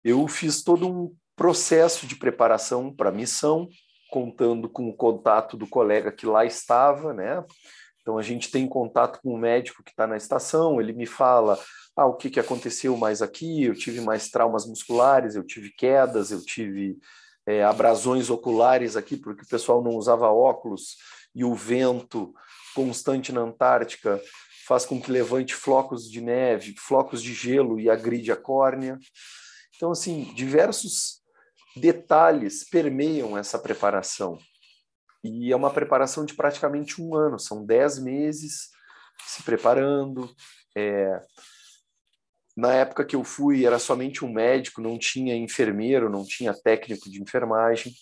Eu 0.04 0.28
fiz 0.28 0.62
todo 0.62 0.88
um 0.88 1.16
processo 1.35 2.07
de 2.07 2.14
preparação 2.14 2.95
para 2.95 3.09
a 3.09 3.12
missão, 3.12 3.68
contando 4.09 4.68
com 4.68 4.88
o 4.88 4.97
contato 4.97 5.57
do 5.57 5.66
colega 5.66 6.12
que 6.12 6.26
lá 6.26 6.45
estava, 6.45 7.12
né? 7.12 7.45
Então 8.08 8.16
a 8.16 8.22
gente 8.22 8.50
tem 8.50 8.66
contato 8.66 9.20
com 9.20 9.34
o 9.34 9.36
médico 9.36 9.84
que 9.84 9.90
está 9.90 10.06
na 10.06 10.16
estação, 10.16 10.80
ele 10.80 10.94
me 10.94 11.04
fala 11.04 11.62
ah, 11.94 12.06
o 12.06 12.14
que, 12.14 12.30
que 12.30 12.40
aconteceu 12.40 12.96
mais 12.96 13.20
aqui, 13.20 13.64
eu 13.64 13.74
tive 13.74 14.00
mais 14.00 14.30
traumas 14.30 14.66
musculares, 14.66 15.34
eu 15.34 15.44
tive 15.44 15.70
quedas, 15.76 16.30
eu 16.30 16.42
tive 16.42 16.96
é, 17.46 17.62
abrasões 17.62 18.30
oculares 18.30 18.96
aqui, 18.96 19.18
porque 19.18 19.42
o 19.42 19.46
pessoal 19.46 19.84
não 19.84 19.90
usava 19.90 20.30
óculos 20.30 20.96
e 21.34 21.44
o 21.44 21.54
vento 21.54 22.32
constante 22.74 23.30
na 23.30 23.42
Antártica 23.42 24.18
faz 24.66 24.86
com 24.86 24.98
que 24.98 25.12
levante 25.12 25.54
flocos 25.54 26.10
de 26.10 26.22
neve, 26.22 26.74
flocos 26.78 27.22
de 27.22 27.34
gelo 27.34 27.78
e 27.78 27.90
agride 27.90 28.32
a 28.32 28.36
córnea. 28.36 28.98
Então, 29.76 29.90
assim, 29.90 30.32
diversos 30.34 31.20
detalhes 31.76 32.66
permeiam 32.70 33.36
essa 33.36 33.58
preparação. 33.58 34.38
E 35.22 35.52
é 35.52 35.56
uma 35.56 35.70
preparação 35.70 36.25
de 36.25 36.34
praticamente 36.34 37.02
um 37.02 37.14
ano, 37.14 37.38
são 37.38 37.64
dez 37.64 37.98
meses 37.98 38.70
se 39.26 39.42
preparando, 39.42 40.30
é, 40.76 41.20
na 42.56 42.75
época 42.75 43.04
que 43.04 43.14
eu 43.14 43.22
fui, 43.22 43.64
era 43.64 43.78
somente 43.78 44.25
um 44.25 44.32
médico, 44.32 44.80
não 44.80 44.98
tinha 44.98 45.37
enfermeiro, 45.37 46.10
não 46.10 46.25
tinha 46.25 46.52
técnico 46.52 47.08
de 47.08 47.22
enfermagem. 47.22 47.92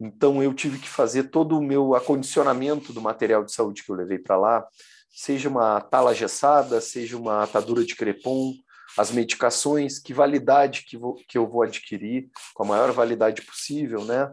Então, 0.00 0.42
eu 0.42 0.52
tive 0.52 0.78
que 0.78 0.88
fazer 0.88 1.30
todo 1.30 1.56
o 1.56 1.62
meu 1.62 1.94
acondicionamento 1.94 2.92
do 2.92 3.00
material 3.00 3.44
de 3.44 3.52
saúde 3.52 3.84
que 3.84 3.90
eu 3.92 3.94
levei 3.94 4.18
para 4.18 4.36
lá, 4.36 4.66
seja 5.08 5.48
uma 5.48 5.80
tala 5.80 6.12
gessada, 6.12 6.80
seja 6.80 7.16
uma 7.16 7.44
atadura 7.44 7.84
de 7.84 7.94
crepom, 7.94 8.54
as 8.98 9.12
medicações, 9.12 10.00
que 10.00 10.12
validade 10.12 10.84
que, 10.84 10.96
vou, 10.96 11.14
que 11.14 11.38
eu 11.38 11.46
vou 11.48 11.62
adquirir, 11.62 12.28
com 12.54 12.64
a 12.64 12.66
maior 12.66 12.90
validade 12.90 13.42
possível, 13.42 14.04
né? 14.04 14.28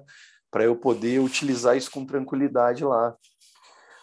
Para 0.52 0.64
eu 0.64 0.76
poder 0.76 1.20
utilizar 1.20 1.78
isso 1.78 1.92
com 1.92 2.06
tranquilidade 2.06 2.84
lá. 2.84 3.16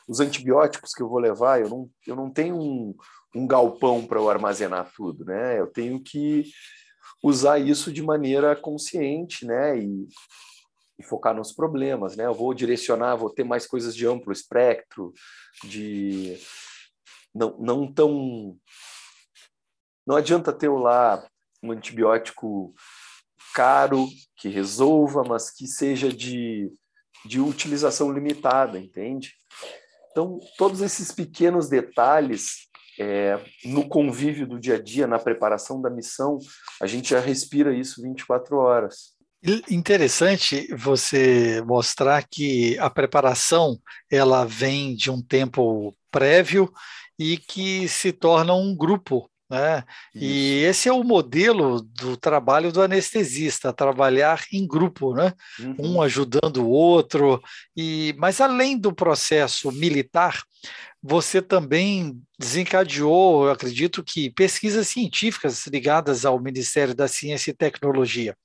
Os 0.09 0.21
antibióticos 0.21 0.93
que 0.93 1.03
eu 1.03 1.09
vou 1.09 1.19
levar, 1.19 1.61
eu 1.61 1.69
não, 1.69 1.91
eu 2.07 2.15
não 2.15 2.31
tenho 2.31 2.57
um, 2.57 2.95
um 3.35 3.47
galpão 3.47 4.07
para 4.07 4.19
eu 4.19 4.31
armazenar 4.31 4.91
tudo, 4.95 5.25
né? 5.25 5.59
Eu 5.59 5.67
tenho 5.67 6.01
que 6.01 6.45
usar 7.23 7.59
isso 7.59 7.93
de 7.93 8.03
maneira 8.03 8.55
consciente, 8.55 9.45
né? 9.45 9.79
E, 9.79 10.07
e, 10.99 11.03
focar 11.03 11.35
nos 11.35 11.53
problemas, 11.53 12.17
né? 12.17 12.27
Eu 12.27 12.35
vou 12.35 12.55
direcionar, 12.55 13.17
vou 13.17 13.31
ter 13.31 13.45
mais 13.45 13.67
coisas 13.67 13.97
de 13.97 14.07
amplo 14.07 14.33
espectro, 14.33 15.13
de 15.65 16.39
não, 17.35 17.57
não 17.59 17.93
tão 17.93 18.57
não 20.07 20.15
adianta 20.15 20.53
ter 20.53 20.69
lá 20.69 21.27
um 21.63 21.73
antibiótico 21.73 22.73
caro 23.57 24.07
que 24.37 24.51
resolva, 24.51 25.25
mas 25.27 25.51
que 25.51 25.67
seja 25.67 26.13
de, 26.13 26.71
de 27.25 27.41
utilização 27.41 28.13
limitada, 28.13 28.79
entende? 28.79 29.33
Então, 30.11 30.39
todos 30.59 30.83
esses 30.83 31.11
pequenos 31.11 31.67
detalhes 31.67 32.69
é, 33.01 33.43
no 33.65 33.89
convívio 33.89 34.47
do 34.47 34.61
dia 34.61 34.75
a 34.75 34.83
dia, 34.83 35.07
na 35.07 35.19
preparação 35.19 35.81
da 35.81 35.89
missão, 35.89 36.39
a 36.83 36.87
gente 36.87 37.11
já 37.11 37.21
respira 37.21 37.75
isso 37.75 38.03
24 38.03 38.59
horas. 38.59 39.15
Interessante 39.71 40.67
você 40.75 41.63
mostrar 41.67 42.27
que 42.29 42.79
a 42.79 42.91
preparação 42.91 43.79
ela 44.11 44.45
vem 44.45 44.95
de 44.95 45.11
um 45.11 45.23
tempo 45.23 45.97
prévio 46.11 46.71
e 47.19 47.39
que 47.39 47.89
se 47.89 48.13
torna 48.13 48.55
um 48.55 48.77
grupo 48.77 49.31
né? 49.49 49.85
E 50.15 50.63
esse 50.65 50.89
é 50.89 50.93
o 50.93 51.05
modelo 51.05 51.81
do 51.81 52.17
trabalho 52.17 52.73
do 52.73 52.83
anestesista, 52.83 53.73
trabalhar 53.73 54.45
em 54.53 54.67
grupo, 54.67 55.15
né? 55.15 55.33
Uhum. 55.59 55.97
um 55.97 56.03
ajudando 56.03 56.65
o 56.65 56.69
outro. 56.69 57.41
E 57.77 58.15
Mas 58.19 58.41
além 58.41 58.77
do 58.77 58.93
processo 58.93 59.71
militar, 59.71 60.43
você 61.03 61.41
também 61.41 62.21
desencadeou, 62.39 63.47
eu 63.47 63.53
acredito 63.53 64.03
que, 64.03 64.31
pesquisas 64.31 64.89
científicas 64.89 65.67
ligadas 65.69 66.25
ao 66.25 66.41
Ministério 66.41 66.95
da 66.95 67.07
Ciência 67.07 67.53
e 67.53 67.55
Tecnologia. 67.55 68.37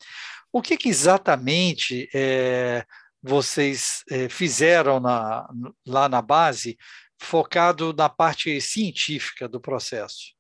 O 0.54 0.62
que, 0.62 0.78
que 0.78 0.90
exatamente 0.90 2.08
é, 2.14 2.86
vocês 3.24 4.04
é, 4.12 4.30
fizeram 4.30 5.00
na, 5.00 5.50
lá 5.86 6.08
na 6.08 6.22
base, 6.22 6.78
focado 7.20 7.94
na 7.94 8.10
parte 8.10 8.60
científica 8.62 9.48
do 9.48 9.60
processo? 9.60 10.34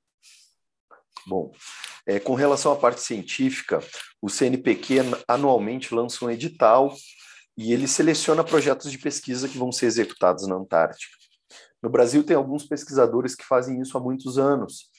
Bom, 1.27 1.51
é, 2.05 2.19
com 2.19 2.33
relação 2.33 2.71
à 2.71 2.75
parte 2.75 3.01
científica, 3.01 3.79
o 4.21 4.29
CNPq 4.29 4.99
anualmente 5.27 5.93
lança 5.93 6.25
um 6.25 6.29
edital 6.29 6.93
e 7.57 7.73
ele 7.73 7.87
seleciona 7.87 8.43
projetos 8.43 8.91
de 8.91 8.97
pesquisa 8.97 9.47
que 9.47 9.57
vão 9.57 9.71
ser 9.71 9.85
executados 9.85 10.47
na 10.47 10.55
Antártica. 10.55 11.15
No 11.81 11.89
Brasil, 11.89 12.23
tem 12.23 12.35
alguns 12.35 12.65
pesquisadores 12.65 13.35
que 13.35 13.43
fazem 13.43 13.81
isso 13.81 13.97
há 13.97 14.01
muitos 14.01 14.37
anos. 14.37 14.89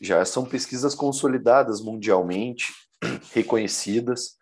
Já 0.00 0.24
são 0.24 0.44
pesquisas 0.44 0.94
consolidadas 0.94 1.80
mundialmente, 1.80 2.72
reconhecidas. 3.32 4.36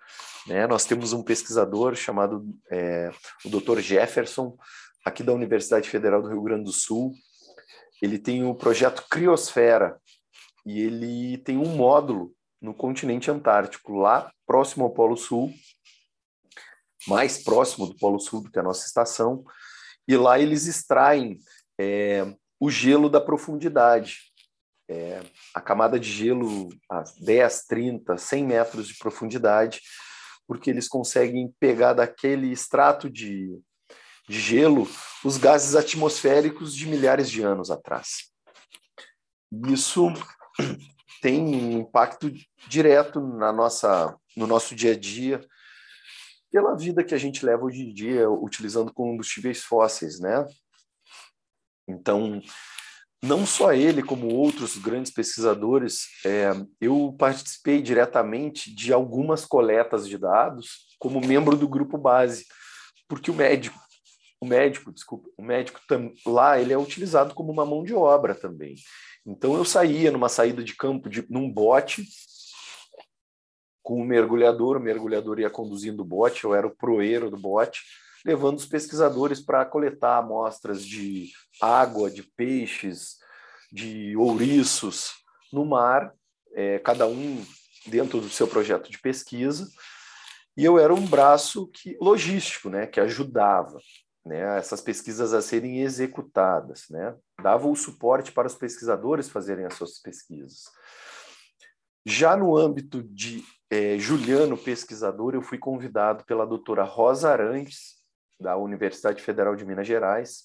Né? 0.46 0.66
Nós 0.66 0.84
temos 0.84 1.12
um 1.12 1.22
pesquisador 1.22 1.94
chamado 1.94 2.46
é, 2.70 3.10
o 3.44 3.50
Dr. 3.50 3.80
Jefferson, 3.80 4.56
aqui 5.04 5.22
da 5.22 5.32
Universidade 5.32 5.88
Federal 5.88 6.22
do 6.22 6.28
Rio 6.28 6.42
Grande 6.42 6.64
do 6.64 6.72
Sul. 6.72 7.12
Ele 8.00 8.18
tem 8.18 8.44
o 8.44 8.54
projeto 8.54 9.04
Criosfera, 9.10 9.98
e 10.64 10.80
ele 10.80 11.38
tem 11.38 11.56
um 11.56 11.76
módulo 11.76 12.34
no 12.60 12.74
continente 12.74 13.30
antártico, 13.30 13.96
lá 13.96 14.30
próximo 14.46 14.84
ao 14.84 14.90
Polo 14.90 15.16
Sul, 15.16 15.52
mais 17.06 17.42
próximo 17.42 17.86
do 17.86 17.96
Polo 17.96 18.20
Sul 18.20 18.42
do 18.42 18.50
que 18.50 18.58
a 18.58 18.62
nossa 18.62 18.86
estação, 18.86 19.44
e 20.06 20.16
lá 20.16 20.38
eles 20.38 20.66
extraem 20.66 21.38
é, 21.80 22.34
o 22.58 22.70
gelo 22.70 23.08
da 23.08 23.20
profundidade. 23.20 24.30
É, 24.88 25.22
a 25.54 25.60
camada 25.60 26.00
de 26.00 26.10
gelo 26.10 26.68
a 26.90 27.04
10, 27.20 27.64
30, 27.66 28.18
100 28.18 28.44
metros 28.44 28.88
de 28.88 28.98
profundidade, 28.98 29.80
porque 30.48 30.68
eles 30.68 30.88
conseguem 30.88 31.54
pegar 31.60 31.92
daquele 31.92 32.50
extrato 32.50 33.08
de, 33.08 33.56
de 34.28 34.40
gelo 34.40 34.88
os 35.24 35.36
gases 35.36 35.76
atmosféricos 35.76 36.74
de 36.74 36.88
milhares 36.88 37.30
de 37.30 37.40
anos 37.40 37.70
atrás. 37.70 38.32
Isso 39.68 40.12
tem 41.20 41.40
um 41.40 41.80
impacto 41.80 42.32
direto 42.68 43.20
na 43.20 43.52
nossa, 43.52 44.16
no 44.36 44.46
nosso 44.46 44.74
dia 44.74 44.92
a 44.92 44.98
dia, 44.98 45.40
pela 46.50 46.76
vida 46.76 47.04
que 47.04 47.14
a 47.14 47.18
gente 47.18 47.44
leva 47.44 47.64
hoje 47.64 47.82
em 47.82 47.92
dia 47.92 48.28
utilizando 48.28 48.92
combustíveis 48.92 49.62
fósseis, 49.62 50.18
né? 50.18 50.46
Então, 51.88 52.40
não 53.22 53.44
só 53.44 53.72
ele, 53.72 54.02
como 54.02 54.34
outros 54.34 54.78
grandes 54.78 55.12
pesquisadores, 55.12 56.06
é, 56.24 56.50
eu 56.80 57.14
participei 57.18 57.82
diretamente 57.82 58.74
de 58.74 58.92
algumas 58.92 59.44
coletas 59.44 60.08
de 60.08 60.16
dados 60.16 60.96
como 60.98 61.20
membro 61.20 61.56
do 61.56 61.68
grupo 61.68 61.98
base, 61.98 62.46
porque 63.08 63.30
o 63.30 63.34
médico, 63.34 63.78
o 64.40 64.46
médico, 64.46 64.90
desculpa, 64.92 65.28
o 65.36 65.42
médico 65.42 65.80
lá 66.26 66.58
ele 66.58 66.72
é 66.72 66.78
utilizado 66.78 67.34
como 67.34 67.52
uma 67.52 67.66
mão 67.66 67.84
de 67.84 67.94
obra 67.94 68.34
também. 68.34 68.74
Então 69.24 69.54
eu 69.54 69.64
saía 69.64 70.10
numa 70.10 70.28
saída 70.28 70.62
de 70.62 70.74
campo 70.74 71.08
de, 71.08 71.24
num 71.30 71.50
bote 71.50 72.06
com 73.82 74.00
um 74.00 74.04
mergulhador, 74.04 74.76
o 74.76 74.80
mergulhador 74.80 75.40
ia 75.40 75.50
conduzindo 75.50 76.02
o 76.02 76.06
bote, 76.06 76.44
eu 76.44 76.54
era 76.54 76.66
o 76.66 76.76
proeiro 76.76 77.30
do 77.30 77.36
bote, 77.36 77.82
levando 78.24 78.58
os 78.58 78.66
pesquisadores 78.66 79.40
para 79.40 79.64
coletar 79.64 80.18
amostras 80.18 80.84
de 80.84 81.30
água, 81.60 82.10
de 82.10 82.22
peixes, 82.22 83.16
de 83.72 84.16
ouriços 84.16 85.14
no 85.52 85.64
mar, 85.64 86.14
é, 86.54 86.78
cada 86.78 87.06
um 87.06 87.44
dentro 87.86 88.20
do 88.20 88.28
seu 88.28 88.46
projeto 88.46 88.90
de 88.90 88.98
pesquisa, 88.98 89.68
e 90.56 90.64
eu 90.64 90.78
era 90.78 90.92
um 90.94 91.06
braço 91.06 91.66
que, 91.68 91.96
logístico, 92.00 92.68
né, 92.68 92.86
que 92.86 93.00
ajudava 93.00 93.80
né, 94.24 94.58
essas 94.58 94.80
pesquisas 94.80 95.32
a 95.32 95.40
serem 95.40 95.80
executadas, 95.80 96.86
né, 96.90 97.14
dava 97.42 97.68
o 97.68 97.76
suporte 97.76 98.32
para 98.32 98.46
os 98.46 98.54
pesquisadores 98.54 99.28
fazerem 99.28 99.64
as 99.64 99.74
suas 99.74 99.98
pesquisas. 99.98 100.64
Já 102.04 102.36
no 102.36 102.56
âmbito 102.56 103.02
de 103.02 103.44
é, 103.70 103.98
Juliano 103.98 104.56
pesquisador, 104.56 105.34
eu 105.34 105.42
fui 105.42 105.58
convidado 105.58 106.24
pela 106.24 106.46
doutora 106.46 106.82
Rosa 106.82 107.30
Arantes, 107.30 108.00
da 108.40 108.56
Universidade 108.56 109.22
Federal 109.22 109.54
de 109.54 109.66
Minas 109.66 109.86
Gerais. 109.86 110.44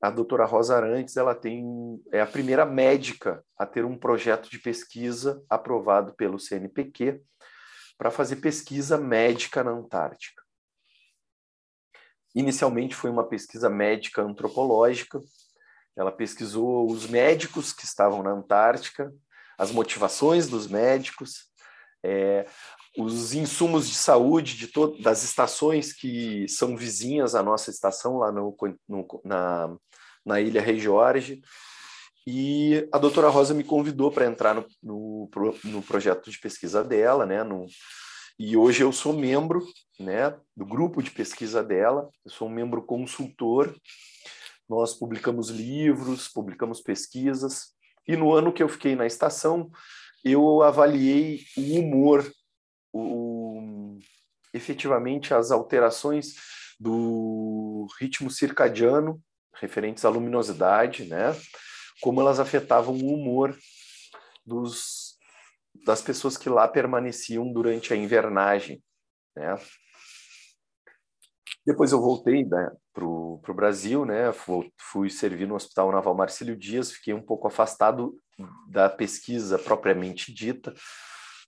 A 0.00 0.10
doutora 0.10 0.44
Rosa 0.44 0.76
Arantes 0.76 1.16
ela 1.16 1.34
tem, 1.34 1.64
é 2.12 2.20
a 2.20 2.26
primeira 2.26 2.64
médica 2.64 3.44
a 3.58 3.66
ter 3.66 3.84
um 3.84 3.98
projeto 3.98 4.50
de 4.50 4.58
pesquisa 4.58 5.42
aprovado 5.48 6.14
pelo 6.14 6.38
CNPq 6.38 7.20
para 7.98 8.10
fazer 8.10 8.36
pesquisa 8.36 8.98
médica 8.98 9.62
na 9.62 9.70
Antártica. 9.70 10.45
Inicialmente 12.36 12.94
foi 12.94 13.08
uma 13.08 13.24
pesquisa 13.24 13.70
médica 13.70 14.20
antropológica. 14.20 15.18
Ela 15.96 16.12
pesquisou 16.12 16.86
os 16.86 17.06
médicos 17.06 17.72
que 17.72 17.86
estavam 17.86 18.22
na 18.22 18.30
Antártica, 18.30 19.10
as 19.56 19.72
motivações 19.72 20.46
dos 20.46 20.66
médicos, 20.66 21.46
é, 22.04 22.44
os 22.98 23.32
insumos 23.32 23.88
de 23.88 23.94
saúde 23.94 24.54
de 24.54 24.66
todas 24.66 25.00
das 25.00 25.22
estações 25.22 25.94
que 25.94 26.46
são 26.46 26.76
vizinhas 26.76 27.34
à 27.34 27.42
nossa 27.42 27.70
estação 27.70 28.18
lá 28.18 28.30
no, 28.30 28.54
no, 28.86 29.22
na, 29.24 29.74
na 30.22 30.38
ilha 30.38 30.60
Rei 30.60 30.78
Jorge. 30.78 31.40
E 32.26 32.86
a 32.92 32.98
doutora 32.98 33.30
Rosa 33.30 33.54
me 33.54 33.64
convidou 33.64 34.12
para 34.12 34.26
entrar 34.26 34.54
no, 34.54 34.66
no, 34.82 35.30
no, 35.64 35.82
projeto 35.82 36.30
de 36.30 36.38
pesquisa 36.38 36.84
dela, 36.84 37.24
né? 37.24 37.42
No, 37.42 37.64
e 38.38 38.56
hoje 38.56 38.82
eu 38.82 38.92
sou 38.92 39.12
membro 39.12 39.66
né, 39.98 40.36
do 40.56 40.66
grupo 40.66 41.02
de 41.02 41.10
pesquisa 41.10 41.62
dela, 41.62 42.10
eu 42.24 42.30
sou 42.30 42.48
um 42.48 42.52
membro 42.52 42.82
consultor. 42.82 43.74
Nós 44.68 44.94
publicamos 44.94 45.48
livros, 45.48 46.28
publicamos 46.28 46.80
pesquisas, 46.80 47.74
e 48.06 48.16
no 48.16 48.32
ano 48.32 48.52
que 48.52 48.62
eu 48.62 48.68
fiquei 48.68 48.94
na 48.94 49.06
estação, 49.06 49.70
eu 50.24 50.62
avaliei 50.62 51.44
o 51.56 51.78
humor, 51.78 52.30
o, 52.92 53.98
efetivamente 54.52 55.32
as 55.32 55.50
alterações 55.50 56.34
do 56.78 57.86
ritmo 57.98 58.30
circadiano 58.30 59.20
referentes 59.54 60.04
à 60.04 60.08
luminosidade, 60.08 61.04
né? 61.06 61.34
Como 62.02 62.20
elas 62.20 62.38
afetavam 62.38 62.94
o 62.94 63.14
humor 63.14 63.56
dos, 64.44 65.05
das 65.84 66.00
pessoas 66.00 66.36
que 66.36 66.48
lá 66.48 66.66
permaneciam 66.68 67.52
durante 67.52 67.92
a 67.92 67.96
invernagem, 67.96 68.82
né? 69.36 69.56
Depois 71.66 71.90
eu 71.90 72.00
voltei 72.00 72.44
né, 72.44 72.70
para 72.94 73.04
o 73.04 73.40
Brasil, 73.54 74.04
né? 74.04 74.32
Fui, 74.32 74.72
fui 74.78 75.10
servir 75.10 75.48
no 75.48 75.56
Hospital 75.56 75.90
Naval 75.90 76.14
Marcílio 76.14 76.56
Dias, 76.56 76.92
fiquei 76.92 77.12
um 77.12 77.22
pouco 77.22 77.48
afastado 77.48 78.16
da 78.68 78.88
pesquisa 78.88 79.58
propriamente 79.58 80.32
dita, 80.32 80.72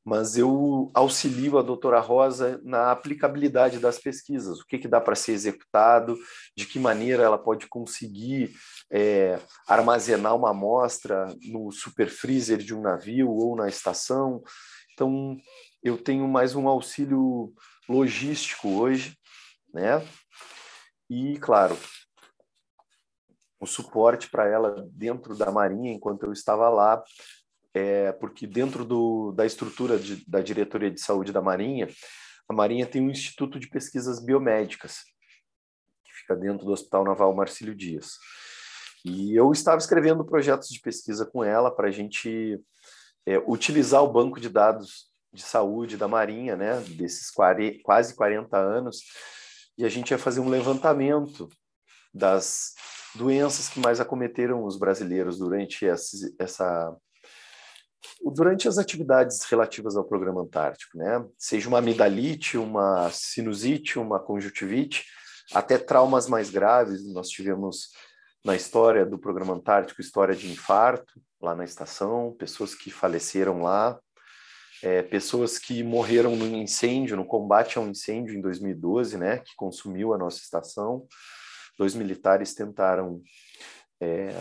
mas 0.04 0.36
eu 0.36 0.90
auxilio 0.94 1.58
a 1.58 1.62
doutora 1.62 2.00
Rosa 2.00 2.60
na 2.64 2.90
aplicabilidade 2.90 3.78
das 3.78 3.98
pesquisas, 3.98 4.58
o 4.58 4.66
que, 4.66 4.78
que 4.78 4.88
dá 4.88 5.00
para 5.00 5.14
ser 5.14 5.32
executado, 5.32 6.16
de 6.56 6.66
que 6.66 6.80
maneira 6.80 7.22
ela 7.22 7.38
pode 7.38 7.68
conseguir 7.68 8.52
é, 8.90 9.38
armazenar 9.66 10.34
uma 10.34 10.50
amostra 10.50 11.26
no 11.42 11.70
super 11.70 12.08
freezer 12.08 12.58
de 12.58 12.74
um 12.74 12.80
navio 12.80 13.30
ou 13.30 13.54
na 13.56 13.68
estação. 13.68 14.42
Então, 14.92 15.36
eu 15.82 15.96
tenho 15.98 16.26
mais 16.26 16.54
um 16.54 16.68
auxílio 16.68 17.52
logístico 17.88 18.68
hoje, 18.68 19.16
né? 19.72 20.06
E, 21.08 21.38
claro, 21.38 21.76
o 23.60 23.66
suporte 23.66 24.30
para 24.30 24.46
ela 24.46 24.86
dentro 24.92 25.36
da 25.36 25.50
Marinha 25.50 25.92
enquanto 25.92 26.24
eu 26.24 26.32
estava 26.32 26.68
lá, 26.68 27.02
é, 27.74 28.12
porque 28.12 28.46
dentro 28.46 28.84
do, 28.84 29.32
da 29.32 29.46
estrutura 29.46 29.98
de, 29.98 30.28
da 30.28 30.40
Diretoria 30.40 30.90
de 30.90 31.00
Saúde 31.00 31.32
da 31.32 31.42
Marinha, 31.42 31.88
a 32.48 32.54
Marinha 32.54 32.86
tem 32.86 33.02
um 33.02 33.10
Instituto 33.10 33.58
de 33.58 33.68
Pesquisas 33.68 34.24
Biomédicas, 34.24 35.02
que 36.04 36.12
fica 36.12 36.34
dentro 36.34 36.64
do 36.64 36.72
Hospital 36.72 37.04
Naval 37.04 37.34
Marcílio 37.34 37.74
Dias. 37.74 38.12
E 39.08 39.34
eu 39.34 39.50
estava 39.52 39.78
escrevendo 39.78 40.24
projetos 40.24 40.68
de 40.68 40.80
pesquisa 40.80 41.24
com 41.24 41.42
ela 41.42 41.70
para 41.70 41.88
a 41.88 41.90
gente 41.90 42.60
é, 43.26 43.38
utilizar 43.46 44.02
o 44.02 44.12
banco 44.12 44.38
de 44.38 44.48
dados 44.48 45.08
de 45.32 45.42
saúde 45.42 45.96
da 45.96 46.08
Marinha, 46.08 46.56
né, 46.56 46.80
desses 46.80 47.30
quase 47.30 48.14
40 48.14 48.56
anos, 48.56 49.02
e 49.76 49.84
a 49.84 49.88
gente 49.88 50.10
ia 50.10 50.18
fazer 50.18 50.40
um 50.40 50.48
levantamento 50.48 51.48
das 52.12 52.74
doenças 53.14 53.68
que 53.68 53.80
mais 53.80 54.00
acometeram 54.00 54.64
os 54.64 54.78
brasileiros 54.78 55.38
durante 55.38 55.86
essa, 55.86 56.16
essa 56.38 56.96
durante 58.34 58.68
as 58.68 58.78
atividades 58.78 59.44
relativas 59.44 59.96
ao 59.96 60.04
programa 60.04 60.42
Antártico, 60.42 60.96
né? 60.96 61.24
Seja 61.38 61.68
uma 61.68 61.78
amidalite, 61.78 62.56
uma 62.56 63.10
sinusite, 63.10 63.98
uma 63.98 64.18
conjuntivite, 64.18 65.04
até 65.52 65.78
traumas 65.78 66.28
mais 66.28 66.50
graves. 66.50 67.06
Nós 67.12 67.28
tivemos 67.28 67.90
na 68.44 68.54
história 68.54 69.04
do 69.04 69.18
programa 69.18 69.54
Antártico 69.54 70.00
história 70.00 70.34
de 70.34 70.50
infarto 70.50 71.20
lá 71.40 71.54
na 71.54 71.64
estação, 71.64 72.34
pessoas 72.38 72.74
que 72.74 72.90
faleceram 72.90 73.62
lá, 73.62 73.98
é, 74.82 75.02
pessoas 75.02 75.58
que 75.58 75.82
morreram 75.82 76.36
no 76.36 76.46
incêndio, 76.46 77.16
no 77.16 77.24
combate 77.24 77.78
ao 77.78 77.86
incêndio 77.86 78.36
em 78.36 78.40
2012, 78.40 79.16
né, 79.16 79.38
que 79.38 79.54
consumiu 79.56 80.14
a 80.14 80.18
nossa 80.18 80.38
estação. 80.38 81.06
Dois 81.76 81.94
militares 81.94 82.54
tentaram 82.54 83.22
é, 84.00 84.34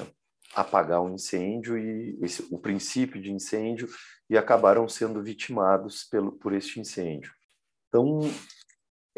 apagar 0.56 1.02
o 1.02 1.06
um 1.06 1.14
incêndio 1.14 1.78
e 1.78 2.18
esse, 2.22 2.48
o 2.52 2.60
princípio 2.60 3.22
de 3.22 3.32
incêndio 3.32 3.88
e 4.30 4.38
acabaram 4.38 4.88
sendo 4.88 5.22
vitimados 5.22 6.04
pelo, 6.06 6.32
por 6.32 6.54
este 6.54 6.80
incêndio. 6.80 7.32
Então, 7.88 8.22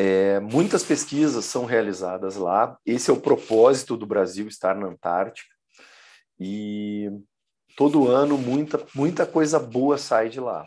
é, 0.02 0.40
muitas 0.40 0.82
pesquisas 0.82 1.44
são 1.44 1.66
realizadas 1.66 2.38
lá. 2.38 2.78
Esse 2.86 3.10
é 3.10 3.14
o 3.14 3.20
propósito 3.20 3.98
do 3.98 4.06
Brasil 4.06 4.48
estar 4.48 4.74
na 4.74 4.88
Antártica. 4.88 5.54
E 6.40 7.12
todo 7.76 8.08
ano 8.08 8.38
muita, 8.38 8.82
muita 8.96 9.26
coisa 9.26 9.60
boa 9.60 9.98
sai 9.98 10.30
de 10.30 10.40
lá. 10.40 10.66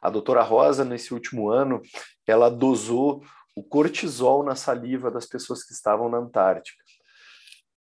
A 0.00 0.08
doutora 0.08 0.42
Rosa, 0.42 0.84
nesse 0.84 1.12
último 1.12 1.50
ano, 1.50 1.82
ela 2.24 2.48
dosou 2.48 3.24
o 3.56 3.64
cortisol 3.64 4.44
na 4.44 4.54
saliva 4.54 5.10
das 5.10 5.26
pessoas 5.26 5.64
que 5.64 5.72
estavam 5.72 6.08
na 6.08 6.18
Antártica, 6.18 6.84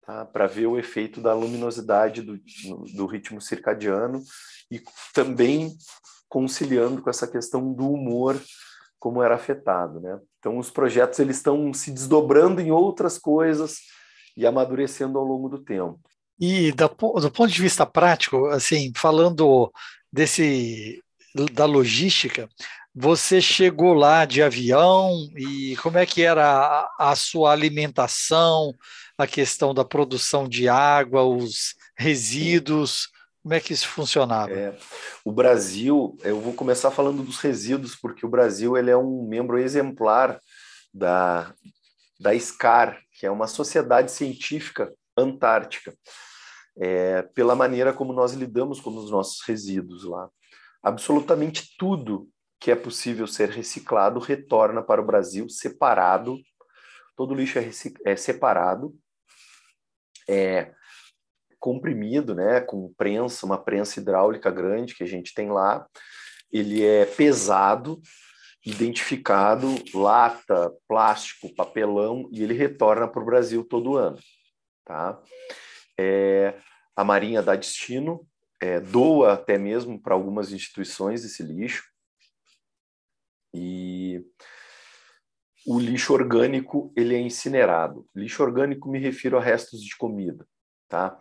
tá? 0.05 0.25
para 0.25 0.45
ver 0.45 0.67
o 0.67 0.77
efeito 0.77 1.21
da 1.21 1.33
luminosidade 1.33 2.21
do, 2.21 2.37
do 2.93 3.05
ritmo 3.05 3.39
circadiano 3.39 4.21
e 4.69 4.81
também 5.13 5.73
conciliando 6.27 7.01
com 7.01 7.09
essa 7.09 7.25
questão 7.25 7.71
do 7.71 7.89
humor 7.89 8.37
como 8.99 9.23
era 9.23 9.35
afetado, 9.35 10.01
né? 10.01 10.19
Então 10.45 10.59
os 10.59 10.69
projetos 10.69 11.17
eles 11.17 11.37
estão 11.37 11.73
se 11.73 11.89
desdobrando 11.89 12.61
em 12.61 12.69
outras 12.69 13.17
coisas 13.17 13.79
e 14.37 14.45
amadurecendo 14.45 15.17
ao 15.17 15.25
longo 15.25 15.49
do 15.49 15.57
tempo. 15.57 15.99
E 16.39 16.71
do, 16.71 16.87
do 16.87 17.31
ponto 17.31 17.47
de 17.51 17.59
vista 17.59 17.83
prático, 17.83 18.45
assim, 18.49 18.91
falando 18.95 19.73
desse 20.13 21.01
da 21.51 21.65
logística, 21.65 22.47
você 22.93 23.41
chegou 23.41 23.95
lá 23.95 24.23
de 24.23 24.43
avião 24.43 25.11
e 25.35 25.75
como 25.77 25.97
é 25.97 26.05
que 26.05 26.21
era 26.21 26.45
a, 26.47 27.11
a, 27.11 27.15
sua 27.15 27.51
alimentação, 27.51 28.71
a 29.17 29.25
questão 29.25 29.73
da 29.73 29.83
produção 29.83 30.47
de 30.47 30.69
água, 30.69 31.23
os 31.23 31.73
resíduos, 31.97 33.07
como 33.45 33.53
é 33.53 33.59
que 33.59 33.73
isso 33.73 33.87
funcionava? 33.87 34.51
É, 34.51 34.75
o 35.23 35.31
Brasil, 35.31 36.17
eu 36.23 36.41
vou 36.41 36.53
começar 36.53 36.89
falando 36.89 37.21
dos 37.21 37.37
resíduos, 37.37 37.95
porque 37.95 38.25
o 38.25 38.29
Brasil 38.29 38.75
ele 38.75 38.89
é 38.89 38.97
um 38.97 39.27
membro 39.27 39.59
exemplar 39.59 40.39
da, 40.91 41.53
da 42.19 42.33
SCAR, 42.39 42.99
que 43.19 43.23
é 43.23 43.29
uma 43.29 43.45
sociedade 43.45 44.11
científica 44.11 44.91
antártica, 45.15 45.93
é, 46.75 47.21
pela 47.21 47.53
maneira 47.53 47.93
como 47.93 48.13
nós 48.13 48.33
lidamos 48.33 48.81
com 48.81 48.89
os 48.97 49.11
nossos 49.11 49.41
resíduos 49.45 50.03
lá 50.03 50.27
absolutamente 50.81 51.75
tudo 51.79 52.29
que 52.59 52.69
é 52.69 52.75
possível 52.75 53.25
ser 53.27 53.49
reciclado 53.49 54.19
retorna 54.19 54.83
para 54.83 55.01
o 55.01 55.05
Brasil 55.05 55.49
separado. 55.49 56.37
Todo 57.15 57.33
lixo 57.33 57.57
é, 57.59 57.69
é 58.05 58.15
separado, 58.15 58.95
é 60.27 60.71
comprimido, 61.65 62.35
né, 62.35 62.61
com 62.61 62.93
prensa, 62.93 63.43
uma 63.43 63.57
prensa 63.57 63.99
hidráulica 63.99 64.51
grande 64.51 64.93
que 64.93 65.03
a 65.03 65.07
gente 65.07 65.33
tem 65.33 65.49
lá. 65.49 65.87
Ele 66.51 66.85
é 66.85 67.07
pesado, 67.07 67.99
identificado, 68.63 69.67
lata, 69.91 70.71
plástico, 70.87 71.51
papelão, 71.55 72.29
e 72.31 72.43
ele 72.43 72.53
retorna 72.53 73.07
para 73.07 73.19
o 73.19 73.25
Brasil 73.25 73.63
todo 73.63 73.97
ano. 73.97 74.19
Tá? 74.85 75.19
É, 75.99 76.53
a 76.95 77.03
Marinha 77.03 77.41
dá 77.41 77.55
destino 77.55 78.27
é, 78.61 78.79
doa 78.79 79.33
até 79.33 79.57
mesmo 79.57 79.99
para 79.99 80.13
algumas 80.13 80.53
instituições 80.53 81.25
esse 81.25 81.41
lixo. 81.41 81.83
E 83.51 84.23
o 85.65 85.79
lixo 85.79 86.13
orgânico 86.13 86.93
ele 86.95 87.15
é 87.15 87.19
incinerado. 87.19 88.07
Lixo 88.13 88.43
orgânico 88.43 88.87
me 88.87 88.99
refiro 88.99 89.39
a 89.39 89.41
restos 89.41 89.81
de 89.81 89.97
comida, 89.97 90.45
tá? 90.87 91.19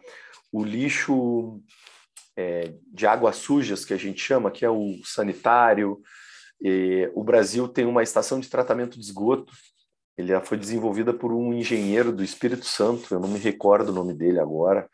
O 0.54 0.62
lixo 0.62 1.60
é, 2.36 2.74
de 2.92 3.08
águas 3.08 3.34
sujas 3.34 3.84
que 3.84 3.92
a 3.92 3.96
gente 3.96 4.20
chama, 4.20 4.52
que 4.52 4.64
é 4.64 4.70
o 4.70 5.00
sanitário. 5.04 6.00
o 7.12 7.24
Brasil 7.24 7.66
tem 7.66 7.84
uma 7.86 8.04
estação 8.04 8.38
de 8.38 8.48
tratamento 8.48 8.96
de 8.96 9.04
esgoto. 9.04 9.52
Ele 10.16 10.38
foi 10.42 10.56
desenvolvida 10.56 11.12
por 11.12 11.32
um 11.32 11.52
engenheiro 11.52 12.12
do 12.12 12.22
Espírito 12.22 12.66
Santo, 12.66 13.12
eu 13.12 13.18
não 13.18 13.28
me 13.28 13.38
recordo 13.40 13.88
o 13.88 13.92
nome 13.92 14.14
dele 14.14 14.38
agora, 14.38 14.88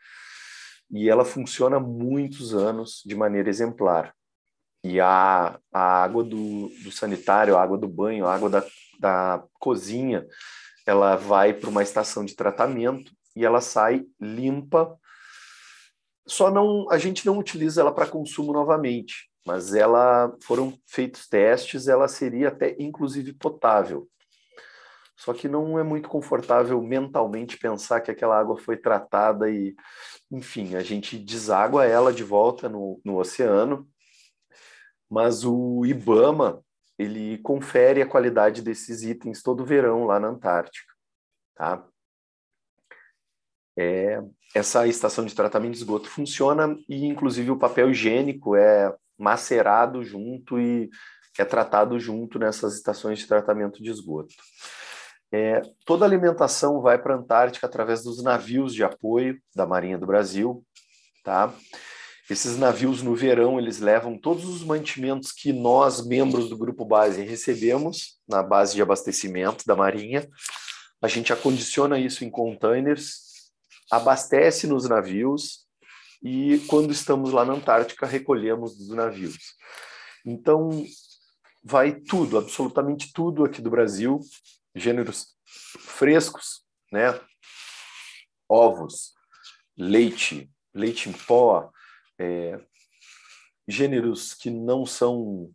e 0.89 1.07
ela 1.07 1.23
funciona 1.23 1.77
há 1.77 1.79
muitos 1.79 2.55
anos 2.55 3.03
de 3.05 3.15
maneira 3.15 3.47
exemplar. 3.47 4.15
E 4.83 4.99
a, 4.99 5.59
a 5.71 6.03
água 6.03 6.23
do, 6.23 6.69
do 6.83 6.91
sanitário, 6.91 7.55
a 7.55 7.61
água 7.61 7.77
do 7.77 7.87
banho, 7.87 8.25
a 8.25 8.33
água 8.33 8.49
da, 8.49 8.65
da 8.99 9.43
cozinha, 9.59 10.25
ela 10.87 11.15
vai 11.15 11.53
para 11.53 11.69
uma 11.69 11.83
estação 11.83 12.25
de 12.25 12.35
tratamento 12.35 13.11
e 13.35 13.45
ela 13.45 13.61
sai 13.61 14.03
limpa. 14.19 14.97
Só 16.27 16.51
não 16.51 16.89
a 16.91 16.97
gente 16.97 17.25
não 17.25 17.37
utiliza 17.37 17.81
ela 17.81 17.93
para 17.93 18.07
consumo 18.07 18.53
novamente, 18.53 19.29
mas 19.45 19.73
ela 19.73 20.35
foram 20.43 20.73
feitos 20.87 21.27
testes, 21.27 21.87
ela 21.87 22.07
seria 22.07 22.49
até 22.49 22.75
inclusive 22.79 23.33
potável. 23.33 24.07
Só 25.17 25.33
que 25.33 25.47
não 25.47 25.77
é 25.77 25.83
muito 25.83 26.09
confortável 26.09 26.81
mentalmente 26.81 27.57
pensar 27.57 28.01
que 28.01 28.09
aquela 28.09 28.39
água 28.39 28.57
foi 28.57 28.75
tratada 28.75 29.49
e, 29.49 29.75
enfim, 30.31 30.75
a 30.75 30.81
gente 30.81 31.17
deságua 31.17 31.85
ela 31.85 32.11
de 32.11 32.23
volta 32.23 32.67
no, 32.67 32.99
no 33.05 33.19
oceano 33.19 33.87
mas 35.11 35.43
o 35.43 35.85
IBAMA 35.85 36.63
ele 36.97 37.37
confere 37.39 38.01
a 38.01 38.07
qualidade 38.07 38.61
desses 38.61 39.03
itens 39.03 39.43
todo 39.43 39.65
verão 39.65 40.05
lá 40.05 40.21
na 40.21 40.29
Antártica, 40.29 40.93
tá? 41.53 41.85
É, 43.77 44.21
essa 44.53 44.85
estação 44.87 45.25
de 45.25 45.33
tratamento 45.33 45.71
de 45.73 45.77
esgoto 45.77 46.09
funciona 46.09 46.77
e 46.89 47.05
inclusive 47.05 47.51
o 47.51 47.57
papel 47.57 47.89
higiênico 47.89 48.55
é 48.55 48.93
macerado 49.17 50.03
junto 50.03 50.59
e 50.59 50.89
é 51.39 51.45
tratado 51.45 51.99
junto 51.99 52.37
nessas 52.37 52.75
estações 52.75 53.19
de 53.19 53.27
tratamento 53.27 53.81
de 53.81 53.89
esgoto. 53.89 54.33
É, 55.33 55.61
toda 55.85 56.03
a 56.03 56.07
alimentação 56.07 56.81
vai 56.81 57.01
para 57.01 57.15
a 57.15 57.17
Antártica 57.17 57.65
através 57.65 58.03
dos 58.03 58.21
navios 58.21 58.73
de 58.73 58.83
apoio 58.83 59.39
da 59.55 59.65
Marinha 59.65 59.97
do 59.97 60.05
Brasil, 60.05 60.65
tá? 61.23 61.53
Esses 62.29 62.57
navios 62.57 63.01
no 63.01 63.15
verão, 63.15 63.57
eles 63.57 63.79
levam 63.79 64.17
todos 64.17 64.45
os 64.45 64.63
mantimentos 64.63 65.31
que 65.31 65.51
nós, 65.51 66.05
membros 66.05 66.49
do 66.49 66.57
grupo 66.57 66.85
base, 66.85 67.23
recebemos 67.23 68.19
na 68.27 68.43
base 68.43 68.75
de 68.75 68.81
abastecimento 68.81 69.65
da 69.65 69.75
Marinha. 69.75 70.27
A 71.01 71.07
gente 71.07 71.33
acondiciona 71.33 71.99
isso 71.99 72.23
em 72.23 72.29
containers, 72.29 73.30
abastece 73.91 74.65
nos 74.65 74.87
navios 74.87 75.67
e 76.23 76.59
quando 76.67 76.91
estamos 76.91 77.31
lá 77.31 77.43
na 77.43 77.53
Antártica, 77.53 78.05
recolhemos 78.05 78.77
dos 78.77 78.89
navios. 78.89 79.37
Então, 80.25 80.85
vai 81.63 81.93
tudo, 81.93 82.37
absolutamente 82.37 83.11
tudo 83.11 83.43
aqui 83.43 83.61
do 83.61 83.69
Brasil, 83.69 84.19
gêneros 84.75 85.35
frescos, 85.45 86.63
né? 86.91 87.19
Ovos, 88.47 89.13
leite, 89.75 90.49
leite 90.73 91.09
em 91.09 91.13
pó, 91.13 91.71
é, 92.19 92.59
gêneros 93.67 94.33
que 94.33 94.49
não 94.49 94.85
são 94.85 95.51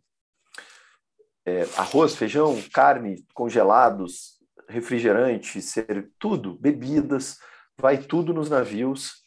é, 1.45 1.63
arroz, 1.77 2.15
feijão, 2.15 2.61
carne, 2.73 3.25
congelados, 3.33 4.37
refrigerante, 4.67 5.61
ser, 5.61 6.11
tudo, 6.19 6.55
bebidas, 6.55 7.39
vai 7.79 7.97
tudo 7.97 8.33
nos 8.33 8.49
navios 8.49 9.23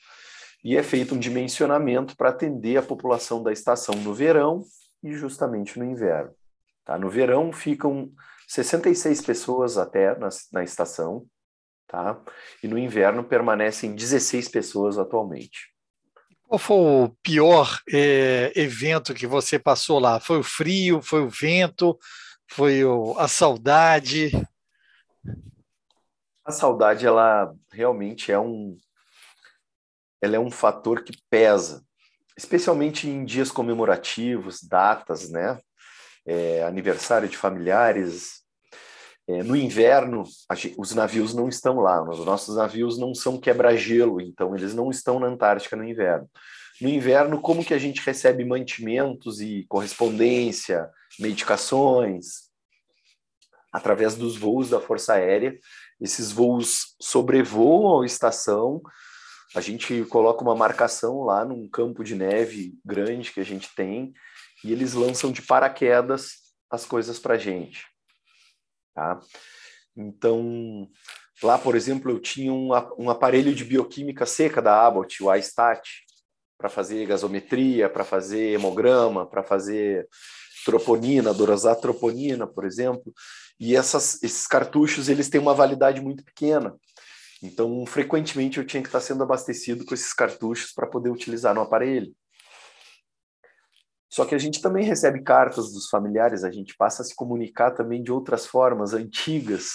e 0.64 0.76
é 0.76 0.82
feito 0.82 1.14
um 1.14 1.18
dimensionamento 1.18 2.16
para 2.16 2.30
atender 2.30 2.76
a 2.76 2.82
população 2.82 3.42
da 3.42 3.52
estação 3.52 3.94
no 3.96 4.12
verão 4.12 4.62
e 5.02 5.12
justamente 5.12 5.78
no 5.78 5.84
inverno. 5.84 6.34
Tá? 6.84 6.98
No 6.98 7.08
verão 7.08 7.52
ficam 7.52 8.10
66 8.48 9.22
pessoas 9.22 9.78
até 9.78 10.18
na, 10.18 10.28
na 10.52 10.64
estação, 10.64 11.24
tá? 11.86 12.20
e 12.62 12.68
no 12.68 12.76
inverno 12.76 13.24
permanecem 13.24 13.94
16 13.94 14.48
pessoas 14.48 14.98
atualmente. 14.98 15.70
Qual 16.42 16.58
foi 16.58 16.76
o 16.76 17.16
pior 17.22 17.78
é, 17.92 18.52
evento 18.56 19.14
que 19.14 19.26
você 19.26 19.56
passou 19.56 20.00
lá? 20.00 20.18
Foi 20.18 20.40
o 20.40 20.42
frio? 20.42 21.00
Foi 21.00 21.22
o 21.22 21.28
vento? 21.28 21.96
Foi 22.48 22.84
o, 22.84 23.16
a 23.16 23.28
saudade? 23.28 24.32
A 26.50 26.52
saudade, 26.52 27.06
ela 27.06 27.54
realmente 27.72 28.32
é 28.32 28.38
um, 28.40 28.76
ela 30.20 30.34
é 30.34 30.38
um 30.40 30.50
fator 30.50 31.04
que 31.04 31.16
pesa, 31.30 31.84
especialmente 32.36 33.08
em 33.08 33.24
dias 33.24 33.52
comemorativos, 33.52 34.60
datas, 34.60 35.30
né? 35.30 35.60
É, 36.26 36.64
aniversário 36.64 37.28
de 37.28 37.36
familiares. 37.36 38.40
É, 39.28 39.44
no 39.44 39.54
inverno, 39.54 40.24
os 40.76 40.92
navios 40.92 41.32
não 41.32 41.48
estão 41.48 41.76
lá, 41.76 42.02
os 42.02 42.26
nossos 42.26 42.56
navios 42.56 42.98
não 42.98 43.14
são 43.14 43.38
quebra-gelo, 43.38 44.20
então 44.20 44.52
eles 44.56 44.74
não 44.74 44.90
estão 44.90 45.20
na 45.20 45.28
Antártica 45.28 45.76
no 45.76 45.84
inverno. 45.84 46.28
No 46.80 46.88
inverno, 46.88 47.40
como 47.40 47.64
que 47.64 47.74
a 47.74 47.78
gente 47.78 48.04
recebe 48.04 48.44
mantimentos 48.44 49.40
e 49.40 49.66
correspondência, 49.68 50.90
medicações? 51.16 52.50
Através 53.72 54.16
dos 54.16 54.36
voos 54.36 54.68
da 54.68 54.80
Força 54.80 55.12
Aérea. 55.12 55.56
Esses 56.00 56.32
voos 56.32 56.94
sobrevoam 57.00 58.02
a 58.02 58.06
estação, 58.06 58.80
a 59.54 59.60
gente 59.60 60.04
coloca 60.04 60.42
uma 60.42 60.54
marcação 60.54 61.22
lá 61.22 61.44
num 61.44 61.68
campo 61.68 62.04
de 62.04 62.14
neve 62.14 62.78
grande 62.84 63.32
que 63.32 63.40
a 63.40 63.44
gente 63.44 63.74
tem, 63.74 64.12
e 64.64 64.72
eles 64.72 64.94
lançam 64.94 65.32
de 65.32 65.42
paraquedas 65.42 66.34
as 66.70 66.84
coisas 66.84 67.18
para 67.18 67.34
a 67.34 67.38
gente. 67.38 67.84
Tá? 68.94 69.20
Então, 69.96 70.88
lá, 71.42 71.58
por 71.58 71.74
exemplo, 71.74 72.10
eu 72.10 72.20
tinha 72.20 72.52
um, 72.52 72.70
um 72.98 73.10
aparelho 73.10 73.54
de 73.54 73.64
bioquímica 73.64 74.24
seca 74.24 74.62
da 74.62 74.86
Abbott, 74.86 75.22
o 75.22 75.34
iStat, 75.34 75.82
para 76.56 76.68
fazer 76.68 77.06
gasometria, 77.06 77.88
para 77.88 78.04
fazer 78.04 78.52
hemograma, 78.52 79.26
para 79.26 79.42
fazer 79.42 80.06
troponina, 80.64 81.34
troponina, 81.80 82.46
por 82.46 82.64
exemplo. 82.64 83.12
E 83.58 83.76
essas, 83.76 84.22
esses 84.22 84.46
cartuchos 84.46 85.08
eles 85.08 85.28
têm 85.28 85.40
uma 85.40 85.54
validade 85.54 86.00
muito 86.00 86.24
pequena. 86.24 86.74
Então, 87.42 87.84
frequentemente 87.86 88.58
eu 88.58 88.66
tinha 88.66 88.82
que 88.82 88.88
estar 88.88 89.00
sendo 89.00 89.22
abastecido 89.22 89.84
com 89.84 89.94
esses 89.94 90.12
cartuchos 90.12 90.72
para 90.72 90.86
poder 90.86 91.10
utilizar 91.10 91.54
no 91.54 91.62
aparelho. 91.62 92.14
Só 94.10 94.24
que 94.24 94.34
a 94.34 94.38
gente 94.38 94.60
também 94.60 94.84
recebe 94.84 95.22
cartas 95.22 95.72
dos 95.72 95.88
familiares, 95.88 96.42
a 96.42 96.50
gente 96.50 96.76
passa 96.76 97.02
a 97.02 97.04
se 97.04 97.14
comunicar 97.14 97.70
também 97.70 98.02
de 98.02 98.10
outras 98.10 98.44
formas 98.44 98.92
antigas, 98.92 99.70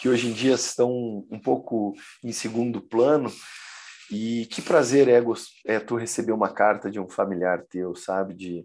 que 0.00 0.08
hoje 0.08 0.28
em 0.28 0.32
dia 0.32 0.54
estão 0.54 0.90
um 1.30 1.38
pouco 1.38 1.94
em 2.22 2.32
segundo 2.32 2.80
plano. 2.80 3.30
E 4.10 4.46
que 4.46 4.60
prazer 4.60 5.08
é, 5.08 5.22
é 5.66 5.80
tu 5.80 5.96
receber 5.96 6.32
uma 6.32 6.52
carta 6.52 6.90
de 6.90 7.00
um 7.00 7.08
familiar 7.08 7.64
teu, 7.68 7.94
sabe? 7.94 8.34
De 8.34 8.64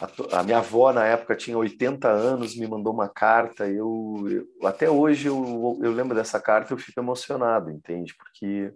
a, 0.00 0.40
a, 0.40 0.42
minha 0.42 0.58
avó 0.58 0.92
na 0.92 1.04
época 1.04 1.36
tinha 1.36 1.56
80 1.56 2.08
anos, 2.08 2.56
me 2.56 2.66
mandou 2.66 2.92
uma 2.92 3.08
carta. 3.08 3.66
Eu, 3.68 4.24
eu 4.28 4.66
até 4.66 4.90
hoje 4.90 5.28
eu, 5.28 5.78
eu 5.82 5.92
lembro 5.92 6.14
dessa 6.14 6.40
carta, 6.40 6.72
eu 6.72 6.78
fico 6.78 7.00
emocionado, 7.00 7.70
entende? 7.70 8.14
Porque 8.16 8.72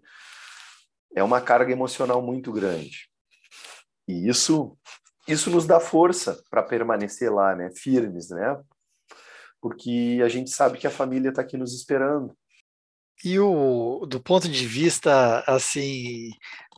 é 1.15 1.23
uma 1.23 1.41
carga 1.41 1.73
emocional 1.73 2.23
muito 2.23 2.53
grande. 2.53 3.09
E 4.07 4.29
isso 4.29 4.77
isso 5.27 5.51
nos 5.51 5.67
dá 5.67 5.79
força 5.79 6.43
para 6.49 6.63
permanecer 6.63 7.31
lá, 7.31 7.55
né, 7.55 7.71
firmes, 7.77 8.31
né? 8.31 8.59
Porque 9.61 10.21
a 10.25 10.29
gente 10.29 10.49
sabe 10.49 10.79
que 10.79 10.87
a 10.87 10.91
família 10.91 11.29
está 11.29 11.43
aqui 11.43 11.59
nos 11.59 11.75
esperando. 11.75 12.35
E 13.23 13.39
o, 13.39 14.07
do 14.07 14.23
ponto 14.23 14.49
de 14.49 14.67
vista 14.67 15.41
assim 15.47 16.31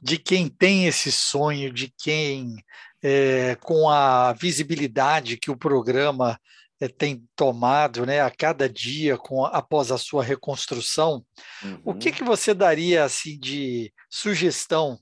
de 0.02 0.18
quem 0.18 0.48
tem 0.48 0.86
esse 0.86 1.12
sonho, 1.12 1.72
de 1.72 1.92
quem 1.98 2.56
é, 3.02 3.56
com 3.56 3.88
a 3.88 4.32
visibilidade 4.32 5.36
que 5.36 5.50
o 5.50 5.56
programa 5.56 6.38
é, 6.80 6.88
tem 6.88 7.22
tomado, 7.36 8.06
né, 8.06 8.20
a 8.20 8.30
cada 8.30 8.68
dia 8.68 9.16
com 9.16 9.44
após 9.44 9.90
a 9.90 9.98
sua 9.98 10.24
reconstrução, 10.24 11.24
uhum. 11.62 11.80
o 11.84 11.94
que 11.94 12.08
uhum. 12.08 12.14
que 12.14 12.24
você 12.24 12.54
daria 12.54 13.04
assim 13.04 13.38
de 13.38 13.92
sugestão 14.08 14.98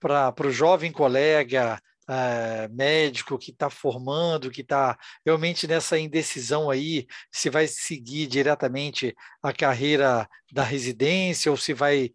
para 0.00 0.34
o 0.46 0.50
jovem 0.50 0.90
colega 0.90 1.80
uh, 2.08 2.74
médico 2.74 3.38
que 3.38 3.52
está 3.52 3.70
formando, 3.70 4.50
que 4.50 4.62
está 4.62 4.98
realmente 5.24 5.66
nessa 5.66 5.98
indecisão 5.98 6.68
aí, 6.68 7.06
se 7.30 7.48
vai 7.48 7.66
seguir 7.68 8.26
diretamente 8.26 9.14
a 9.42 9.52
carreira 9.52 10.28
da 10.50 10.64
residência 10.64 11.50
ou 11.50 11.56
se 11.56 11.72
vai 11.72 12.10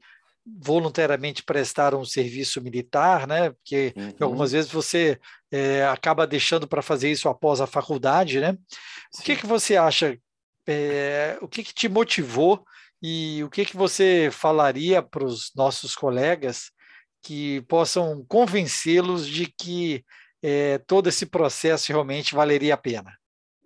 voluntariamente 0.45 1.43
prestaram 1.43 2.01
um 2.01 2.05
serviço 2.05 2.61
militar, 2.61 3.27
né? 3.27 3.49
Porque 3.49 3.93
uhum. 3.95 4.13
algumas 4.21 4.51
vezes 4.51 4.71
você 4.71 5.19
é, 5.51 5.85
acaba 5.85 6.27
deixando 6.27 6.67
para 6.67 6.83
fazer 6.83 7.11
isso 7.11 7.27
após 7.27 7.59
a 7.59 7.67
faculdade, 7.67 8.39
né? 8.39 8.57
Sim. 9.11 9.21
O 9.21 9.25
que, 9.25 9.35
que 9.37 9.47
você 9.47 9.75
acha? 9.75 10.17
É, 10.67 11.37
o 11.41 11.47
que, 11.47 11.63
que 11.63 11.73
te 11.73 11.89
motivou 11.89 12.63
e 13.01 13.43
o 13.43 13.49
que, 13.49 13.65
que 13.65 13.75
você 13.75 14.29
falaria 14.31 15.01
para 15.01 15.25
os 15.25 15.51
nossos 15.55 15.95
colegas 15.95 16.71
que 17.23 17.61
possam 17.63 18.23
convencê-los 18.27 19.27
de 19.27 19.47
que 19.47 20.03
é, 20.43 20.77
todo 20.79 21.09
esse 21.09 21.25
processo 21.25 21.91
realmente 21.91 22.35
valeria 22.35 22.75
a 22.75 22.77
pena? 22.77 23.17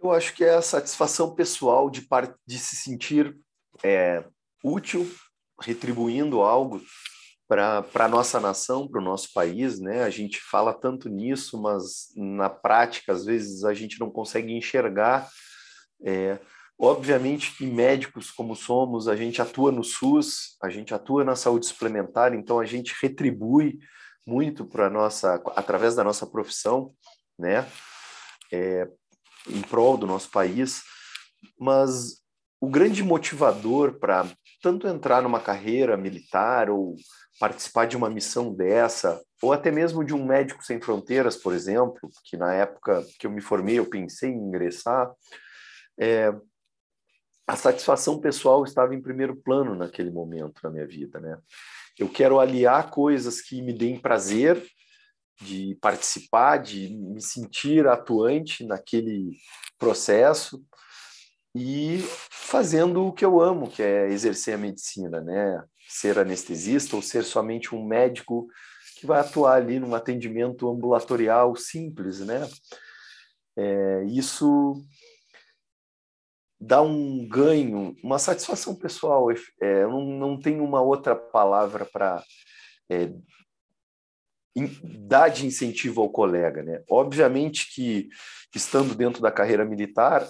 Eu 0.02 0.14
acho 0.14 0.34
que 0.34 0.46
é 0.46 0.56
a 0.56 0.62
satisfação 0.62 1.36
pessoal 1.36 1.90
de, 1.90 2.08
de 2.48 2.58
se 2.58 2.78
sentir 2.78 3.38
útil, 4.64 5.10
retribuindo 5.62 6.42
algo 6.42 6.82
para 7.48 7.84
a 7.96 8.08
nossa 8.08 8.40
nação, 8.40 8.88
para 8.88 9.02
o 9.02 9.04
nosso 9.04 9.34
país, 9.34 9.80
né? 9.80 10.04
A 10.04 10.10
gente 10.12 10.40
fala 10.40 10.72
tanto 10.72 11.10
nisso, 11.10 11.60
mas 11.60 12.10
na 12.16 12.48
prática, 12.48 13.12
às 13.12 13.26
vezes, 13.26 13.64
a 13.64 13.74
gente 13.74 14.00
não 14.00 14.12
consegue 14.12 14.54
enxergar. 14.54 15.28
É, 16.06 16.38
obviamente 16.80 17.56
que 17.58 17.66
médicos 17.66 18.30
como 18.30 18.56
somos, 18.56 19.08
a 19.08 19.16
gente 19.16 19.42
atua 19.42 19.72
no 19.72 19.84
SUS, 19.84 20.58
a 20.62 20.70
gente 20.70 20.94
atua 20.94 21.24
na 21.24 21.36
saúde 21.36 21.66
suplementar, 21.66 22.34
então 22.34 22.60
a 22.60 22.66
gente 22.66 22.96
retribui 23.02 23.80
muito 24.26 24.64
para 24.64 24.90
nossa, 24.90 25.42
através 25.56 25.96
da 25.96 26.04
nossa 26.04 26.28
profissão, 26.28 26.94
né? 27.38 27.68
É, 28.52 28.88
em 29.50 29.62
prol 29.62 29.98
do 29.98 30.06
nosso 30.06 30.30
país, 30.30 30.84
mas 31.60 32.22
o 32.62 32.70
grande 32.70 33.04
motivador 33.04 34.00
para 34.00 34.30
tanto 34.62 34.88
entrar 34.88 35.22
numa 35.22 35.40
carreira 35.40 35.98
militar 35.98 36.70
ou 36.70 36.96
participar 37.40 37.86
de 37.86 37.96
uma 37.96 38.10
missão 38.10 38.54
dessa, 38.54 39.22
ou 39.42 39.54
até 39.54 39.72
mesmo 39.72 40.04
de 40.04 40.14
um 40.14 40.26
médico 40.26 40.64
sem 40.64 40.82
fronteiras, 40.82 41.38
por 41.38 41.54
exemplo, 41.54 42.10
que 42.26 42.36
na 42.36 42.54
época 42.54 43.04
que 43.18 43.26
eu 43.26 43.32
me 43.32 43.42
formei 43.42 43.80
eu 43.80 43.90
pensei 43.90 44.30
em 44.30 44.48
ingressar, 44.48 45.10
é, 45.98 46.34
a 47.48 47.56
satisfação 47.56 48.20
pessoal 48.20 48.64
estava 48.64 48.94
em 48.94 49.02
primeiro 49.02 49.36
plano 49.36 49.74
naquele 49.74 50.12
momento 50.12 50.60
na 50.64 50.70
minha 50.70 50.86
vida, 50.86 51.20
né? 51.20 51.38
Eu 51.98 52.08
quero 52.08 52.40
aliar 52.40 52.92
coisas 52.92 53.42
que 53.42 53.62
me 53.62 53.74
deem 53.74 54.00
prazer 54.00 54.64
de 55.42 55.78
participar, 55.82 56.58
de 56.58 56.90
me 56.90 57.22
sentir 57.22 57.88
atuante 57.88 58.66
naquele 58.66 59.32
processo 59.78 60.64
e 61.56 62.00
fazendo 62.30 63.06
o 63.06 63.14
que 63.14 63.26
eu 63.26 63.42
amo, 63.42 63.70
que 63.70 63.82
é 63.82 64.08
exercer 64.08 64.56
a 64.56 64.58
medicina, 64.58 65.22
né? 65.22 65.64
Ser 65.88 66.20
anestesista 66.20 66.96
ou 66.96 67.02
ser 67.02 67.24
somente 67.24 67.74
um 67.74 67.84
médico 67.84 68.48
que 69.00 69.06
vai 69.06 69.20
atuar 69.20 69.56
ali 69.56 69.80
num 69.80 69.96
atendimento 69.96 70.70
ambulatorial 70.70 71.56
simples, 71.56 72.20
né? 72.20 72.48
É, 73.58 74.04
isso 74.06 74.84
dá 76.60 76.82
um 76.82 77.28
ganho, 77.28 77.96
uma 78.04 78.20
satisfação 78.20 78.76
pessoal. 78.76 79.32
É, 79.32 79.84
eu 79.84 79.90
não, 79.90 80.06
não 80.06 80.40
tenho 80.40 80.64
uma 80.64 80.82
outra 80.82 81.16
palavra 81.16 81.86
para 81.86 82.24
é, 82.90 83.12
dar 85.08 85.30
de 85.30 85.46
incentivo 85.46 86.02
ao 86.02 86.10
colega, 86.10 86.62
né? 86.62 86.84
Obviamente 86.90 87.74
que 87.74 88.10
estando 88.54 88.94
dentro 88.94 89.22
da 89.22 89.32
carreira 89.32 89.64
militar, 89.64 90.28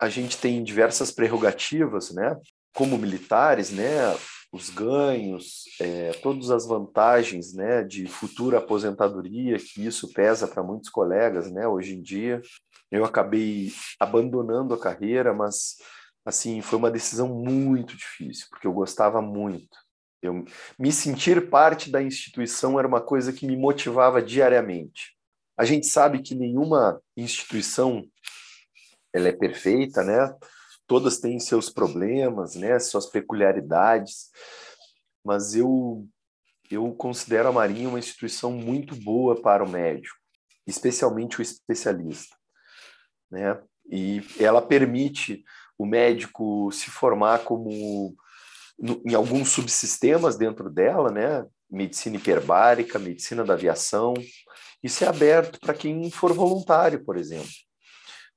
a 0.00 0.08
gente 0.08 0.38
tem 0.38 0.64
diversas 0.64 1.10
prerrogativas, 1.10 2.10
né? 2.10 2.36
Como 2.74 2.96
militares, 2.96 3.70
né? 3.70 4.16
Os 4.50 4.70
ganhos, 4.70 5.64
é, 5.80 6.12
todas 6.22 6.50
as 6.50 6.66
vantagens, 6.66 7.52
né? 7.52 7.84
De 7.84 8.06
futura 8.06 8.58
aposentadoria, 8.58 9.58
que 9.58 9.84
isso 9.84 10.12
pesa 10.12 10.48
para 10.48 10.62
muitos 10.62 10.88
colegas, 10.88 11.50
né? 11.50 11.68
Hoje 11.68 11.94
em 11.94 12.02
dia, 12.02 12.40
eu 12.90 13.04
acabei 13.04 13.70
abandonando 13.98 14.72
a 14.72 14.80
carreira, 14.80 15.34
mas 15.34 15.76
assim 16.24 16.62
foi 16.62 16.78
uma 16.78 16.90
decisão 16.90 17.28
muito 17.28 17.96
difícil, 17.96 18.46
porque 18.50 18.66
eu 18.66 18.72
gostava 18.72 19.20
muito. 19.20 19.76
Eu 20.22 20.44
me 20.78 20.92
sentir 20.92 21.48
parte 21.48 21.90
da 21.90 22.02
instituição 22.02 22.78
era 22.78 22.88
uma 22.88 23.00
coisa 23.00 23.32
que 23.32 23.46
me 23.46 23.56
motivava 23.56 24.20
diariamente. 24.20 25.14
A 25.56 25.64
gente 25.66 25.86
sabe 25.86 26.22
que 26.22 26.34
nenhuma 26.34 27.00
instituição 27.16 28.02
ela 29.12 29.28
é 29.28 29.32
perfeita, 29.32 30.02
né? 30.02 30.34
Todas 30.86 31.18
têm 31.18 31.38
seus 31.38 31.70
problemas, 31.70 32.54
né? 32.54 32.78
Suas 32.78 33.06
peculiaridades, 33.06 34.30
mas 35.24 35.54
eu 35.54 36.06
eu 36.70 36.92
considero 36.94 37.48
a 37.48 37.52
Marinha 37.52 37.88
uma 37.88 37.98
instituição 37.98 38.52
muito 38.52 38.94
boa 38.94 39.40
para 39.40 39.64
o 39.64 39.68
médico, 39.68 40.16
especialmente 40.64 41.40
o 41.40 41.42
especialista, 41.42 42.36
né? 43.30 43.60
E 43.90 44.22
ela 44.38 44.62
permite 44.62 45.42
o 45.76 45.84
médico 45.84 46.70
se 46.70 46.88
formar 46.88 47.40
como 47.40 48.14
em 49.04 49.14
alguns 49.14 49.50
subsistemas 49.50 50.36
dentro 50.36 50.70
dela, 50.70 51.10
né? 51.10 51.44
Medicina 51.68 52.16
hiperbárica, 52.16 52.98
medicina 52.98 53.44
da 53.44 53.54
aviação. 53.54 54.14
Isso 54.82 55.04
é 55.04 55.08
aberto 55.08 55.58
para 55.58 55.74
quem 55.74 56.10
for 56.10 56.32
voluntário, 56.32 57.04
por 57.04 57.16
exemplo. 57.16 57.50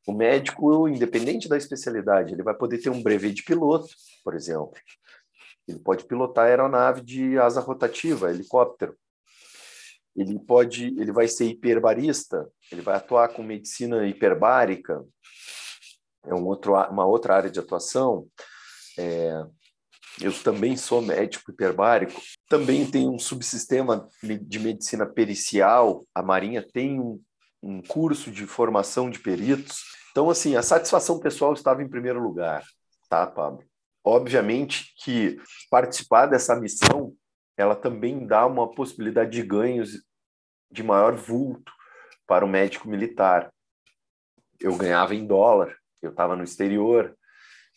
O 0.06 0.14
médico, 0.14 0.88
independente 0.88 1.48
da 1.48 1.58
especialidade, 1.58 2.34
ele 2.34 2.44
vai 2.44 2.54
poder 2.54 2.80
ter 2.80 2.90
um 2.90 3.02
brevet 3.02 3.34
de 3.34 3.44
piloto, 3.44 3.88
por 4.24 4.36
exemplo. 4.36 4.74
Ele 5.68 5.80
pode 5.80 6.06
pilotar 6.06 6.46
aeronave 6.46 7.02
de 7.02 7.38
asa 7.38 7.62
rotativa, 7.62 8.30
helicóptero. 8.30 8.98
Ele 10.16 10.38
pode, 10.38 10.88
ele 11.00 11.12
vai 11.12 11.28
ser 11.28 11.46
hiperbarista, 11.46 12.48
ele 12.72 12.82
vai 12.82 12.96
atuar 12.96 13.30
com 13.30 13.42
medicina 13.42 14.06
hiperbárica, 14.06 15.04
é 16.26 16.34
um 16.34 16.46
outro, 16.46 16.74
uma 16.74 17.06
outra 17.06 17.36
área 17.36 17.50
de 17.50 17.60
atuação. 17.60 18.28
É, 18.98 19.44
eu 20.22 20.32
também 20.44 20.78
sou 20.78 21.02
médico 21.02 21.52
hiperbárico, 21.52 22.22
também 22.48 22.90
tem 22.90 23.10
um 23.10 23.18
subsistema 23.18 24.08
de 24.22 24.60
medicina 24.60 25.06
pericial, 25.06 26.06
a 26.14 26.22
Marinha 26.22 26.62
tem 26.62 27.00
um, 27.00 27.20
um 27.64 27.82
curso 27.82 28.30
de 28.30 28.46
formação 28.46 29.10
de 29.10 29.20
peritos. 29.20 29.86
Então, 30.12 30.30
assim, 30.30 30.58
a 30.58 30.62
satisfação 30.62 31.18
pessoal 31.20 31.54
estava 31.54 31.82
em 31.82 31.88
primeiro 31.88 32.22
lugar, 32.22 32.64
tá, 33.10 33.26
Pablo? 33.26 33.64
Obviamente 34.04 34.94
que 35.02 35.38
participar 35.72 36.26
dessa 36.26 36.60
missão, 36.60 37.16
ela 37.56 37.74
também 37.74 38.28
dá 38.28 38.46
uma 38.46 38.70
possibilidade 38.70 39.32
de 39.32 39.42
ganhos 39.42 40.04
de 40.70 40.84
maior 40.84 41.16
vulto 41.16 41.72
para 42.28 42.44
o 42.44 42.50
médico 42.50 42.90
militar. 42.90 43.52
Eu 44.60 44.76
ganhava 44.76 45.16
em 45.16 45.26
dólar, 45.26 45.74
eu 46.02 46.10
estava 46.10 46.36
no 46.36 46.44
exterior, 46.44 47.16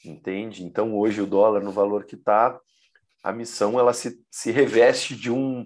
entende? 0.04 0.64
Então, 0.64 0.96
hoje, 0.96 1.20
o 1.20 1.26
dólar 1.26 1.62
no 1.62 1.70
valor 1.70 2.04
que 2.04 2.16
está, 2.16 2.58
a 3.22 3.32
missão 3.32 3.78
ela 3.78 3.92
se, 3.92 4.20
se 4.30 4.50
reveste 4.50 5.14
de 5.14 5.30
um, 5.30 5.64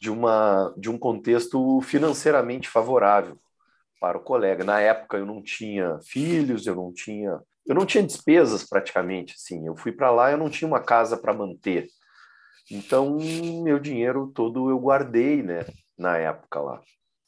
de, 0.00 0.10
uma, 0.10 0.72
de 0.76 0.88
um 0.88 0.96
contexto 0.96 1.80
financeiramente 1.80 2.68
favorável 2.68 3.38
para 4.00 4.18
o 4.18 4.22
colega. 4.22 4.64
Na 4.64 4.80
época 4.80 5.16
eu 5.16 5.26
não 5.26 5.42
tinha 5.42 5.98
filhos, 6.02 6.66
eu 6.66 6.74
não 6.74 6.92
tinha, 6.92 7.38
eu 7.66 7.74
não 7.74 7.86
tinha 7.86 8.02
despesas 8.02 8.68
praticamente, 8.68 9.34
assim. 9.36 9.66
Eu 9.66 9.76
fui 9.76 9.92
para 9.92 10.10
lá, 10.10 10.30
eu 10.30 10.38
não 10.38 10.50
tinha 10.50 10.68
uma 10.68 10.80
casa 10.80 11.16
para 11.16 11.34
manter. 11.34 11.86
Então, 12.70 13.16
meu 13.62 13.78
dinheiro 13.78 14.30
todo 14.34 14.70
eu 14.70 14.78
guardei, 14.78 15.42
né, 15.42 15.64
na 15.98 16.18
época 16.18 16.60
lá. 16.60 16.82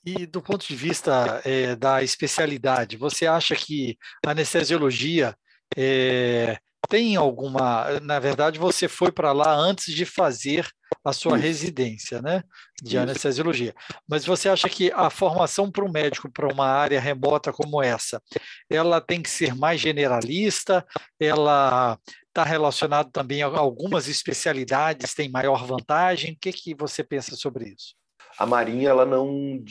E 0.05 0.27
do 0.27 0.41
ponto 0.41 0.67
de 0.67 0.75
vista 0.75 1.43
é, 1.45 1.77
da 1.77 2.03
especialidade, 2.03 2.97
você 2.97 3.27
acha 3.27 3.55
que 3.55 3.99
a 4.25 4.31
anestesiologia 4.31 5.35
é, 5.77 6.59
tem 6.91 7.15
alguma. 7.15 8.01
Na 8.01 8.19
verdade, 8.19 8.59
você 8.59 8.89
foi 8.89 9.13
para 9.13 9.33
lá 9.33 9.55
antes 9.55 9.95
de 9.95 10.05
fazer 10.05 10.69
a 11.05 11.13
sua 11.13 11.37
Isso. 11.37 11.47
residência 11.47 12.21
né, 12.21 12.43
de 12.83 12.97
Isso. 12.97 12.99
anestesiologia. 12.99 13.75
Mas 14.09 14.27
você 14.27 14.49
acha 14.49 14.69
que 14.69 14.91
a 14.93 15.09
formação 15.09 15.71
para 15.71 15.85
um 15.85 15.91
médico 15.91 16.31
para 16.31 16.53
uma 16.53 16.67
área 16.67 17.01
remota 17.01 17.53
como 17.53 17.81
essa, 17.81 18.21
ela 18.69 19.01
tem 19.01 19.23
que 19.23 19.31
ser 19.31 19.55
mais 19.55 19.81
generalista? 19.81 20.85
Ela 21.19 21.97
está 22.29 22.43
relacionada 22.43 23.09
também 23.11 23.43
a 23.43 23.47
algumas 23.47 24.09
especialidades, 24.09 25.15
tem 25.15 25.31
maior 25.31 25.65
vantagem? 25.65 26.33
O 26.33 26.39
que, 26.39 26.53
que 26.53 26.75
você 26.75 27.05
pensa 27.05 27.37
sobre 27.37 27.69
isso? 27.69 27.95
a 28.39 28.47
Marinha 28.47 28.89
ela 28.89 29.05
não, 29.05 29.63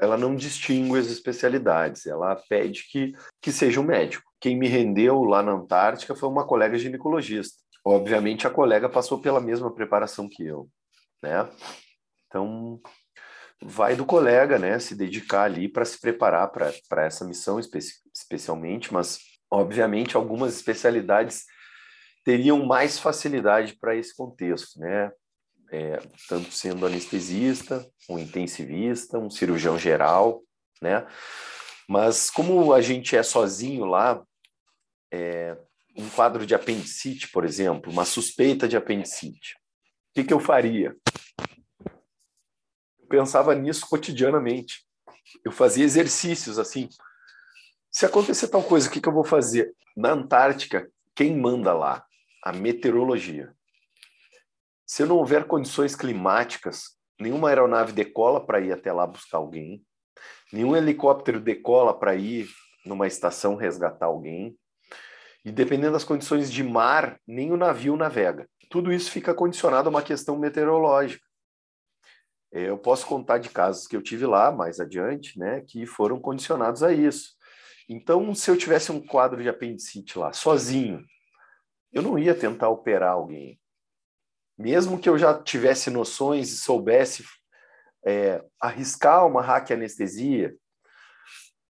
ela 0.00 0.16
não 0.16 0.34
distingue 0.34 0.98
as 0.98 1.06
especialidades, 1.06 2.06
ela 2.06 2.34
pede 2.48 2.84
que, 2.90 3.12
que 3.40 3.52
seja 3.52 3.80
um 3.80 3.84
médico. 3.84 4.25
Quem 4.40 4.56
me 4.56 4.68
rendeu 4.68 5.24
lá 5.24 5.42
na 5.42 5.52
Antártica 5.52 6.14
foi 6.14 6.28
uma 6.28 6.46
colega 6.46 6.78
ginecologista. 6.78 7.56
Obviamente 7.84 8.46
a 8.46 8.50
colega 8.50 8.88
passou 8.88 9.20
pela 9.20 9.40
mesma 9.40 9.72
preparação 9.72 10.28
que 10.28 10.44
eu, 10.44 10.68
né? 11.22 11.48
Então 12.26 12.80
vai 13.62 13.96
do 13.96 14.04
colega, 14.04 14.58
né, 14.58 14.78
se 14.78 14.94
dedicar 14.94 15.44
ali 15.44 15.66
para 15.66 15.84
se 15.84 15.98
preparar 15.98 16.50
para 16.50 17.04
essa 17.06 17.24
missão 17.24 17.58
espe 17.58 17.78
especialmente, 18.14 18.92
mas 18.92 19.18
obviamente 19.50 20.14
algumas 20.14 20.54
especialidades 20.54 21.44
teriam 22.22 22.66
mais 22.66 22.98
facilidade 22.98 23.76
para 23.78 23.96
esse 23.96 24.14
contexto, 24.14 24.78
né? 24.78 25.10
é, 25.70 25.98
tanto 26.28 26.52
sendo 26.52 26.86
anestesista, 26.86 27.84
um 28.08 28.18
intensivista, 28.18 29.18
um 29.18 29.30
cirurgião 29.30 29.78
geral, 29.78 30.42
né? 30.80 31.06
Mas 31.88 32.30
como 32.30 32.72
a 32.72 32.80
gente 32.80 33.16
é 33.16 33.22
sozinho 33.22 33.84
lá, 33.84 34.22
é, 35.12 35.56
um 35.96 36.08
quadro 36.10 36.44
de 36.44 36.54
apendicite, 36.54 37.28
por 37.28 37.44
exemplo, 37.44 37.92
uma 37.92 38.04
suspeita 38.04 38.68
de 38.68 38.76
apendicite, 38.76 39.54
o 40.10 40.14
que, 40.14 40.24
que 40.24 40.34
eu 40.34 40.40
faria? 40.40 40.96
Eu 42.98 43.06
pensava 43.08 43.54
nisso 43.54 43.86
cotidianamente. 43.88 44.84
Eu 45.44 45.52
fazia 45.52 45.84
exercícios 45.84 46.58
assim. 46.58 46.88
Se 47.90 48.04
acontecer 48.04 48.48
tal 48.48 48.62
coisa, 48.62 48.88
o 48.88 48.90
que, 48.90 49.00
que 49.00 49.08
eu 49.08 49.12
vou 49.12 49.24
fazer? 49.24 49.74
Na 49.96 50.12
Antártica, 50.12 50.90
quem 51.14 51.36
manda 51.36 51.72
lá? 51.72 52.04
A 52.42 52.52
meteorologia. 52.52 53.54
Se 54.86 55.04
não 55.04 55.16
houver 55.16 55.46
condições 55.46 55.96
climáticas, 55.96 56.96
nenhuma 57.18 57.48
aeronave 57.48 57.92
decola 57.92 58.44
para 58.44 58.60
ir 58.60 58.72
até 58.72 58.92
lá 58.92 59.06
buscar 59.06 59.38
alguém, 59.38 59.84
nenhum 60.52 60.76
helicóptero 60.76 61.40
decola 61.40 61.98
para 61.98 62.14
ir 62.14 62.48
numa 62.84 63.06
estação 63.06 63.56
resgatar 63.56 64.06
alguém, 64.06 64.56
e 65.44 65.52
dependendo 65.52 65.92
das 65.92 66.04
condições 66.04 66.52
de 66.52 66.62
mar, 66.62 67.20
nem 67.26 67.52
o 67.52 67.56
navio 67.56 67.96
navega. 67.96 68.48
Tudo 68.68 68.92
isso 68.92 69.10
fica 69.10 69.34
condicionado 69.34 69.88
a 69.88 69.90
uma 69.90 70.02
questão 70.02 70.38
meteorológica. 70.38 71.24
É, 72.52 72.68
eu 72.68 72.78
posso 72.78 73.06
contar 73.06 73.38
de 73.38 73.48
casos 73.48 73.86
que 73.86 73.96
eu 73.96 74.02
tive 74.02 74.26
lá 74.26 74.50
mais 74.50 74.80
adiante, 74.80 75.38
né, 75.38 75.62
que 75.66 75.86
foram 75.86 76.20
condicionados 76.20 76.82
a 76.82 76.92
isso. 76.92 77.34
Então, 77.88 78.34
se 78.34 78.50
eu 78.50 78.56
tivesse 78.56 78.90
um 78.90 79.00
quadro 79.00 79.42
de 79.42 79.48
apendicite 79.48 80.18
lá, 80.18 80.32
sozinho, 80.32 81.04
eu 81.92 82.02
não 82.02 82.18
ia 82.18 82.34
tentar 82.34 82.68
operar 82.68 83.12
alguém 83.12 83.60
mesmo 84.56 84.98
que 84.98 85.08
eu 85.08 85.18
já 85.18 85.34
tivesse 85.42 85.90
noções 85.90 86.50
e 86.50 86.56
soubesse 86.56 87.24
é, 88.06 88.42
arriscar 88.60 89.26
uma 89.26 89.42
hack 89.42 89.72
anestesia, 89.72 90.54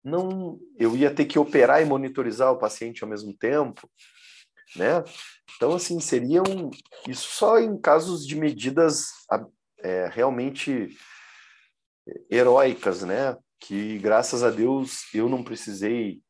não, 0.05 0.61
eu 0.79 0.97
ia 0.97 1.13
ter 1.13 1.25
que 1.25 1.39
operar 1.39 1.83
e 1.83 1.85
monitorizar 1.85 2.53
o 2.53 2.59
paciente 2.59 3.03
ao 3.03 3.11
mesmo 3.11 3.37
tempo, 3.37 3.91
né? 4.77 5.03
Então, 5.57 5.75
assim, 5.75 5.99
seriam 5.99 6.45
isso 7.09 7.29
só 7.29 7.59
em 7.59 7.77
casos 7.81 8.25
de 8.25 8.37
medidas 8.37 9.09
é, 9.81 10.09
realmente 10.13 10.97
heróicas, 12.31 13.03
né? 13.03 13.37
Que 13.59 13.99
graças 13.99 14.45
a 14.45 14.51
Deus 14.51 15.13
eu 15.15 15.29
não 15.29 15.43
precisei 15.43 16.21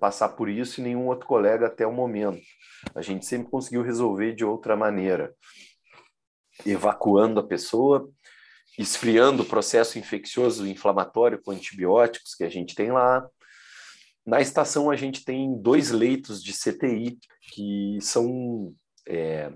passar 0.00 0.30
por 0.30 0.48
isso 0.48 0.80
e 0.80 0.84
nenhum 0.84 1.06
outro 1.06 1.26
colega 1.26 1.66
até 1.66 1.86
o 1.86 1.92
momento. 1.92 2.42
A 2.94 3.02
gente 3.02 3.26
sempre 3.26 3.50
conseguiu 3.50 3.82
resolver 3.82 4.34
de 4.34 4.44
outra 4.44 4.76
maneira 4.76 5.34
evacuando 6.66 7.40
a 7.40 7.46
pessoa, 7.46 8.10
esfriando 8.78 9.42
o 9.42 9.46
processo 9.46 9.98
infeccioso 9.98 10.66
inflamatório 10.66 11.40
com 11.42 11.50
antibióticos 11.50 12.34
que 12.34 12.44
a 12.44 12.48
gente 12.48 12.74
tem 12.74 12.90
lá. 12.90 13.26
Na 14.24 14.40
estação, 14.40 14.90
a 14.90 14.96
gente 14.96 15.24
tem 15.24 15.60
dois 15.60 15.90
leitos 15.90 16.42
de 16.42 16.52
CTI 16.52 17.18
que 17.52 17.98
são 18.00 18.72
é, 19.06 19.52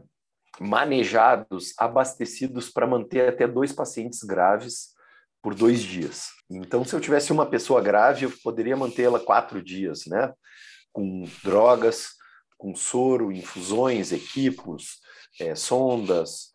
manejados, 0.61 1.73
abastecidos 1.79 2.69
para 2.69 2.87
manter 2.87 3.29
até 3.29 3.47
dois 3.47 3.73
pacientes 3.73 4.23
graves 4.23 4.95
por 5.43 5.55
dois 5.55 5.81
dias. 5.81 6.31
Então, 6.51 6.85
se 6.85 6.95
eu 6.95 7.01
tivesse 7.01 7.33
uma 7.33 7.47
pessoa 7.47 7.81
grave, 7.81 8.25
eu 8.25 8.33
poderia 8.43 8.77
mantê-la 8.77 9.21
quatro 9.21 9.63
dias, 9.63 10.07
né? 10.07 10.33
Com 10.93 11.25
drogas, 11.45 12.09
com 12.59 12.75
soro, 12.75 13.31
infusões, 13.31 14.13
equipos, 14.13 14.99
é, 15.41 15.55
sondas, 15.55 16.51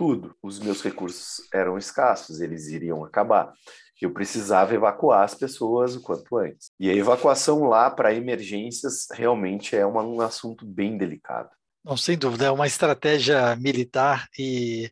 tudo. 0.00 0.34
Os 0.42 0.58
meus 0.58 0.80
recursos 0.80 1.46
eram 1.52 1.76
escassos, 1.76 2.40
eles 2.40 2.68
iriam 2.68 3.04
acabar. 3.04 3.52
Eu 4.00 4.10
precisava 4.10 4.74
evacuar 4.74 5.24
as 5.24 5.34
pessoas 5.34 5.94
o 5.94 6.00
quanto 6.00 6.38
antes. 6.38 6.70
E 6.80 6.88
a 6.88 6.94
evacuação 6.94 7.64
lá 7.64 7.90
para 7.90 8.14
emergências 8.14 9.08
realmente 9.12 9.76
é 9.76 9.84
uma, 9.84 10.02
um 10.02 10.22
assunto 10.22 10.64
bem 10.64 10.96
delicado. 10.96 11.50
Não, 11.84 11.98
sem 11.98 12.16
dúvida, 12.16 12.46
é 12.46 12.50
uma 12.50 12.66
estratégia 12.66 13.54
militar 13.56 14.26
e 14.38 14.90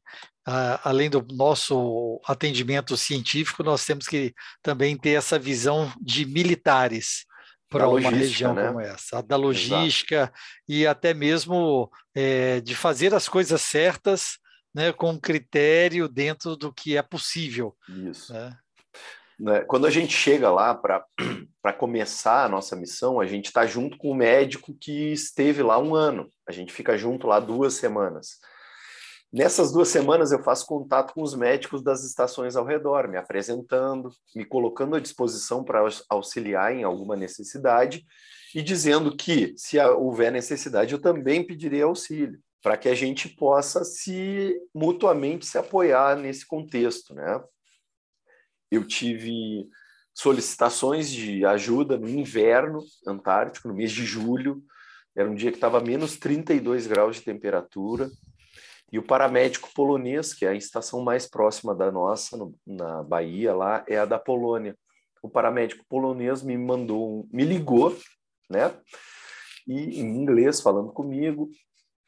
Uh, 0.48 0.80
além 0.82 1.10
do 1.10 1.22
nosso 1.34 2.18
atendimento 2.24 2.96
científico, 2.96 3.62
nós 3.62 3.84
temos 3.84 4.06
que 4.06 4.32
também 4.62 4.96
ter 4.96 5.10
essa 5.10 5.38
visão 5.38 5.92
de 6.00 6.24
militares 6.24 7.26
para 7.68 7.86
uma 7.86 8.08
região 8.08 8.54
né? 8.54 8.68
como 8.68 8.80
essa, 8.80 9.22
da 9.22 9.36
logística 9.36 10.14
Exato. 10.16 10.32
e 10.66 10.86
até 10.86 11.12
mesmo 11.12 11.90
é, 12.14 12.62
de 12.62 12.74
fazer 12.74 13.12
as 13.12 13.28
coisas 13.28 13.60
certas 13.60 14.38
né, 14.74 14.92
com 14.92 15.18
critério 15.18 16.08
dentro 16.08 16.56
do 16.56 16.72
que 16.72 16.96
é 16.96 17.02
possível. 17.02 17.76
Isso. 17.88 18.32
Né? 18.32 18.56
né 19.38 19.60
quando 19.64 19.86
a 19.86 19.90
gente 19.90 20.12
chega 20.12 20.50
lá 20.50 20.74
para 20.74 21.04
começar 21.78 22.44
a 22.44 22.48
nossa 22.48 22.76
missão, 22.76 23.20
a 23.20 23.26
gente 23.26 23.46
está 23.46 23.66
junto 23.66 23.96
com 23.98 24.10
o 24.10 24.14
médico 24.14 24.76
que 24.78 25.12
esteve 25.12 25.62
lá 25.62 25.78
um 25.78 25.94
ano. 25.94 26.28
A 26.48 26.52
gente 26.52 26.72
fica 26.72 26.96
junto 26.96 27.26
lá 27.26 27.40
duas 27.40 27.74
semanas. 27.74 28.38
Nessas 29.30 29.70
duas 29.70 29.88
semanas 29.88 30.32
eu 30.32 30.42
faço 30.42 30.64
contato 30.64 31.12
com 31.12 31.22
os 31.22 31.34
médicos 31.34 31.82
das 31.82 32.02
estações 32.02 32.56
ao 32.56 32.64
redor, 32.64 33.08
me 33.08 33.18
apresentando, 33.18 34.10
me 34.34 34.42
colocando 34.42 34.96
à 34.96 35.00
disposição 35.00 35.62
para 35.62 35.86
auxiliar 36.08 36.74
em 36.74 36.82
alguma 36.82 37.14
necessidade 37.14 38.06
e 38.54 38.62
dizendo 38.62 39.14
que, 39.14 39.52
se 39.54 39.78
houver 39.78 40.32
necessidade, 40.32 40.94
eu 40.94 40.98
também 40.98 41.46
pedirei 41.46 41.82
auxílio 41.82 42.40
para 42.62 42.76
que 42.76 42.88
a 42.88 42.94
gente 42.94 43.28
possa 43.28 43.84
se 43.84 44.56
mutuamente 44.74 45.46
se 45.46 45.58
apoiar 45.58 46.16
nesse 46.16 46.46
contexto, 46.46 47.14
né? 47.14 47.42
Eu 48.70 48.86
tive 48.86 49.68
solicitações 50.14 51.08
de 51.10 51.44
ajuda 51.44 51.96
no 51.96 52.08
inverno 52.08 52.80
antártico, 53.06 53.68
no 53.68 53.74
mês 53.74 53.92
de 53.92 54.04
julho, 54.04 54.62
era 55.16 55.30
um 55.30 55.34
dia 55.34 55.50
que 55.50 55.56
estava 55.56 55.80
menos 55.80 56.16
32 56.16 56.86
graus 56.86 57.16
de 57.16 57.22
temperatura, 57.22 58.08
e 58.90 58.98
o 58.98 59.02
paramédico 59.02 59.70
polonês, 59.74 60.32
que 60.32 60.46
é 60.46 60.48
a 60.48 60.54
estação 60.54 61.02
mais 61.02 61.28
próxima 61.28 61.74
da 61.74 61.90
nossa, 61.90 62.36
no, 62.36 62.54
na 62.66 63.02
Bahia, 63.02 63.54
lá, 63.54 63.84
é 63.86 63.98
a 63.98 64.04
da 64.04 64.18
Polônia. 64.18 64.76
O 65.22 65.28
paramédico 65.28 65.84
polonês 65.88 66.42
me 66.42 66.56
mandou, 66.56 67.28
me 67.30 67.44
ligou, 67.44 67.96
né? 68.48 68.74
E 69.66 70.00
em 70.00 70.16
inglês, 70.16 70.60
falando 70.60 70.90
comigo, 70.90 71.50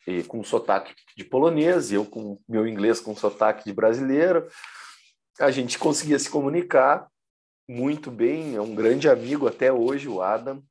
e 0.07 0.23
com 0.23 0.43
sotaque 0.43 0.95
de 1.17 1.25
polonês, 1.25 1.93
eu 1.93 2.05
com 2.05 2.39
meu 2.49 2.67
inglês 2.67 3.01
com 3.01 3.15
sotaque 3.15 3.65
de 3.65 3.73
brasileiro. 3.73 4.47
A 5.39 5.51
gente 5.51 5.79
conseguia 5.79 6.19
se 6.19 6.29
comunicar 6.29 7.09
muito 7.69 8.11
bem, 8.11 8.57
é 8.57 8.61
um 8.61 8.75
grande 8.75 9.09
amigo 9.09 9.47
até 9.47 9.73
hoje, 9.73 10.09
o 10.09 10.21
Adam. 10.21 10.63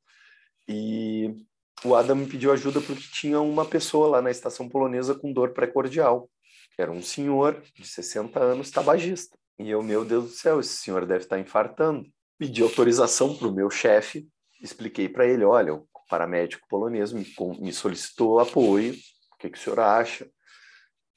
E 0.68 1.46
o 1.84 1.96
Adam 1.96 2.16
me 2.16 2.28
pediu 2.28 2.52
ajuda 2.52 2.82
porque 2.82 3.08
tinha 3.12 3.40
uma 3.40 3.66
pessoa 3.66 4.08
lá 4.08 4.22
na 4.22 4.30
estação 4.30 4.68
polonesa 4.68 5.16
com 5.16 5.32
dor 5.32 5.52
pré-cordial. 5.54 6.30
Era 6.78 6.92
um 6.92 7.02
senhor 7.02 7.62
de 7.76 7.88
60 7.88 8.40
anos, 8.40 8.70
tabagista. 8.70 9.38
E 9.58 9.70
eu, 9.70 9.82
meu 9.82 10.06
Deus 10.06 10.26
do 10.26 10.30
céu, 10.32 10.60
esse 10.60 10.76
senhor 10.76 11.06
deve 11.06 11.24
estar 11.24 11.40
infartando. 11.40 12.06
Pedi 12.38 12.62
autorização 12.62 13.36
para 13.36 13.48
o 13.48 13.54
meu 13.54 13.70
chefe, 13.70 14.28
expliquei 14.62 15.10
para 15.10 15.26
ele: 15.26 15.44
olha, 15.44 15.74
o 15.74 15.88
paramédico 16.10 16.68
polonês 16.70 17.12
me, 17.12 17.26
me 17.60 17.74
solicitou 17.74 18.40
apoio, 18.40 18.96
que, 19.40 19.50
que 19.50 19.58
o 19.58 19.62
senhor 19.62 19.80
acha? 19.80 20.30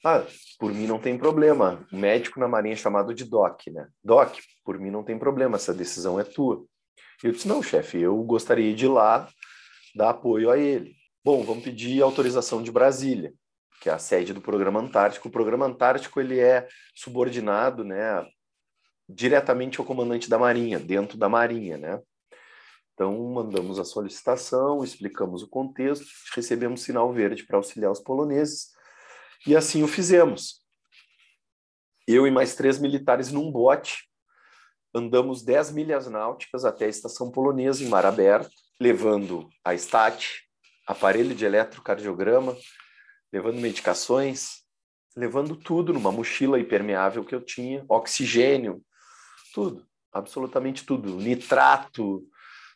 Ah, 0.03 0.25
por 0.59 0.73
mim 0.73 0.87
não 0.87 0.99
tem 0.99 1.17
problema. 1.17 1.85
Médico 1.91 2.39
na 2.39 2.47
Marinha 2.47 2.73
é 2.73 2.77
chamado 2.77 3.13
de 3.13 3.23
DOC, 3.23 3.71
né? 3.71 3.87
DOC, 4.03 4.39
por 4.63 4.79
mim 4.79 4.89
não 4.89 5.03
tem 5.03 5.17
problema, 5.17 5.55
essa 5.55 5.73
decisão 5.73 6.19
é 6.19 6.23
tua. 6.23 6.65
Eu 7.21 7.31
disse, 7.31 7.47
não, 7.47 7.61
chefe, 7.63 8.01
eu 8.01 8.21
gostaria 8.23 8.73
de 8.73 8.85
ir 8.85 8.89
lá 8.89 9.29
dar 9.95 10.09
apoio 10.09 10.49
a 10.49 10.57
ele. 10.57 10.95
Bom, 11.23 11.43
vamos 11.43 11.63
pedir 11.63 12.01
autorização 12.01 12.61
de 12.61 12.71
Brasília, 12.71 13.33
que 13.79 13.89
é 13.89 13.93
a 13.93 13.99
sede 13.99 14.33
do 14.33 14.41
Programa 14.41 14.79
Antártico. 14.79 15.29
O 15.29 15.31
Programa 15.31 15.65
Antártico 15.65 16.19
ele 16.19 16.39
é 16.39 16.67
subordinado, 16.93 17.85
né, 17.85 18.25
diretamente 19.07 19.79
ao 19.79 19.85
comandante 19.85 20.29
da 20.29 20.37
Marinha, 20.37 20.79
dentro 20.79 21.17
da 21.17 21.29
Marinha, 21.29 21.77
né? 21.77 22.01
Então, 22.93 23.17
mandamos 23.29 23.79
a 23.79 23.85
solicitação, 23.85 24.83
explicamos 24.83 25.41
o 25.41 25.47
contexto, 25.47 26.05
recebemos 26.35 26.81
sinal 26.81 27.11
verde 27.11 27.43
para 27.43 27.57
auxiliar 27.57 27.91
os 27.91 27.99
poloneses, 27.99 28.71
e 29.47 29.55
assim 29.55 29.83
o 29.83 29.87
fizemos. 29.87 30.61
Eu 32.07 32.27
e 32.27 32.31
mais 32.31 32.55
três 32.55 32.79
militares 32.79 33.31
num 33.31 33.51
bote, 33.51 34.07
andamos 34.93 35.41
10 35.41 35.71
milhas 35.71 36.07
náuticas 36.07 36.65
até 36.65 36.85
a 36.85 36.89
estação 36.89 37.31
polonesa, 37.31 37.83
em 37.83 37.87
mar 37.87 38.05
aberto, 38.05 38.51
levando 38.79 39.49
a 39.63 39.75
STAT, 39.75 40.43
aparelho 40.85 41.33
de 41.33 41.45
eletrocardiograma, 41.45 42.55
levando 43.31 43.59
medicações, 43.59 44.63
levando 45.15 45.55
tudo 45.55 45.93
numa 45.93 46.11
mochila 46.11 46.59
impermeável 46.59 47.25
que 47.25 47.33
eu 47.33 47.41
tinha, 47.41 47.83
oxigênio, 47.89 48.83
tudo, 49.53 49.85
absolutamente 50.11 50.85
tudo, 50.85 51.15
nitrato, 51.15 52.27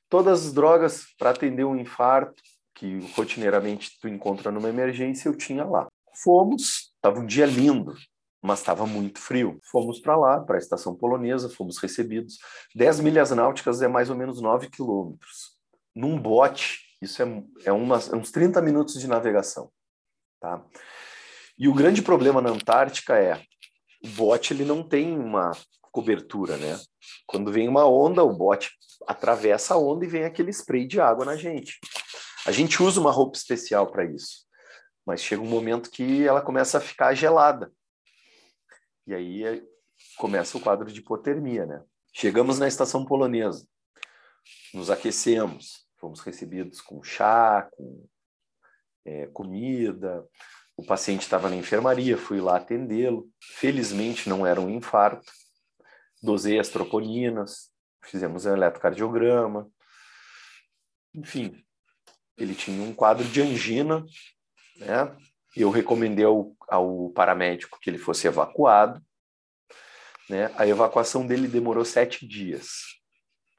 todas 0.10 0.48
as 0.48 0.54
drogas 0.54 1.06
para 1.18 1.32
atender 1.32 1.64
um 1.66 1.76
infarto 1.76 2.42
que 2.76 3.00
rotineiramente 3.16 3.92
tu 4.00 4.08
encontra 4.08 4.52
numa 4.52 4.70
emergência, 4.70 5.30
eu 5.30 5.36
tinha 5.36 5.66
lá. 5.66 5.88
Fomos, 6.24 6.94
estava 6.96 7.20
um 7.20 7.26
dia 7.26 7.46
lindo, 7.46 7.94
mas 8.42 8.60
estava 8.60 8.86
muito 8.86 9.20
frio. 9.20 9.60
Fomos 9.72 10.00
para 10.00 10.16
lá, 10.16 10.40
para 10.40 10.56
a 10.56 10.60
estação 10.60 10.96
polonesa, 10.96 11.50
fomos 11.50 11.78
recebidos. 11.80 12.38
10 12.76 13.00
milhas 13.00 13.32
náuticas 13.32 13.82
é 13.82 13.88
mais 13.88 14.10
ou 14.10 14.16
menos 14.16 14.42
9 14.42 14.70
quilômetros. 14.70 15.58
Num 15.96 16.20
bote, 16.20 16.80
isso 17.02 17.22
é, 17.24 17.44
é 17.66 17.72
umas, 17.72 18.12
uns 18.14 18.32
30 18.32 18.62
minutos 18.62 19.00
de 19.00 19.08
navegação. 19.08 19.72
Tá? 20.40 20.64
E 21.58 21.68
o 21.68 21.74
grande 21.74 22.04
problema 22.04 22.42
na 22.42 22.52
Antártica 22.52 23.18
é 23.18 23.42
o 24.04 24.08
bote 24.10 24.54
ele 24.54 24.64
não 24.64 24.84
tem 24.84 25.18
uma 25.18 25.52
cobertura, 25.98 26.58
né? 26.58 26.80
Quando 27.26 27.52
vem 27.52 27.68
uma 27.68 27.90
onda, 27.90 28.24
o 28.24 28.32
bote 28.32 28.70
atravessa 29.08 29.74
a 29.74 29.78
onda 29.80 30.06
e 30.06 30.08
vem 30.08 30.26
aquele 30.26 30.52
spray 30.52 30.86
de 30.86 31.02
água 31.02 31.26
na 31.26 31.36
gente. 31.36 31.80
A 32.46 32.52
gente 32.52 32.84
usa 32.84 33.02
uma 33.02 33.10
roupa 33.10 33.36
especial 33.36 33.88
para 33.92 34.06
isso, 34.06 34.46
mas 35.04 35.24
chega 35.24 35.42
um 35.42 35.50
momento 35.50 35.90
que 35.90 36.24
ela 36.24 36.40
começa 36.40 36.78
a 36.78 36.82
ficar 36.82 37.16
gelada. 37.16 37.72
E 39.08 39.16
aí 39.16 39.44
é, 39.44 39.64
começa 40.20 40.56
o 40.56 40.62
quadro 40.62 40.92
de 40.92 41.00
hipotermia, 41.00 41.66
né? 41.66 41.84
Chegamos 42.14 42.60
na 42.60 42.68
estação 42.68 43.04
polonesa, 43.04 43.68
nos 44.72 44.92
aquecemos, 44.92 45.88
fomos 46.00 46.20
recebidos 46.20 46.80
com 46.80 47.02
chá, 47.02 47.68
com 47.72 48.06
é, 49.04 49.26
comida. 49.28 50.24
O 50.78 50.86
paciente 50.86 51.24
estava 51.24 51.50
na 51.50 51.56
enfermaria, 51.56 52.20
fui 52.20 52.40
lá 52.40 52.58
atendê-lo. 52.58 53.28
Felizmente 53.42 54.30
não 54.30 54.46
era 54.46 54.62
um 54.62 54.70
infarto. 54.70 55.26
Dosei 56.22 56.60
as 56.60 56.70
troponinas, 56.70 57.70
fizemos 58.04 58.46
um 58.46 58.54
eletrocardiograma. 58.54 59.70
Enfim, 61.14 61.64
ele 62.38 62.54
tinha 62.54 62.82
um 62.84 62.94
quadro 62.94 63.26
de 63.26 63.42
angina, 63.42 64.06
né? 64.78 65.16
Eu 65.56 65.72
recomendei 65.72 66.26
ao, 66.26 66.56
ao 66.68 67.10
paramédico 67.10 67.80
que 67.80 67.90
ele 67.90 67.98
fosse 67.98 68.28
evacuado. 68.28 69.02
Né? 70.30 70.52
A 70.56 70.68
evacuação 70.68 71.26
dele 71.26 71.48
demorou 71.48 71.84
sete 71.84 72.28
dias, 72.28 72.68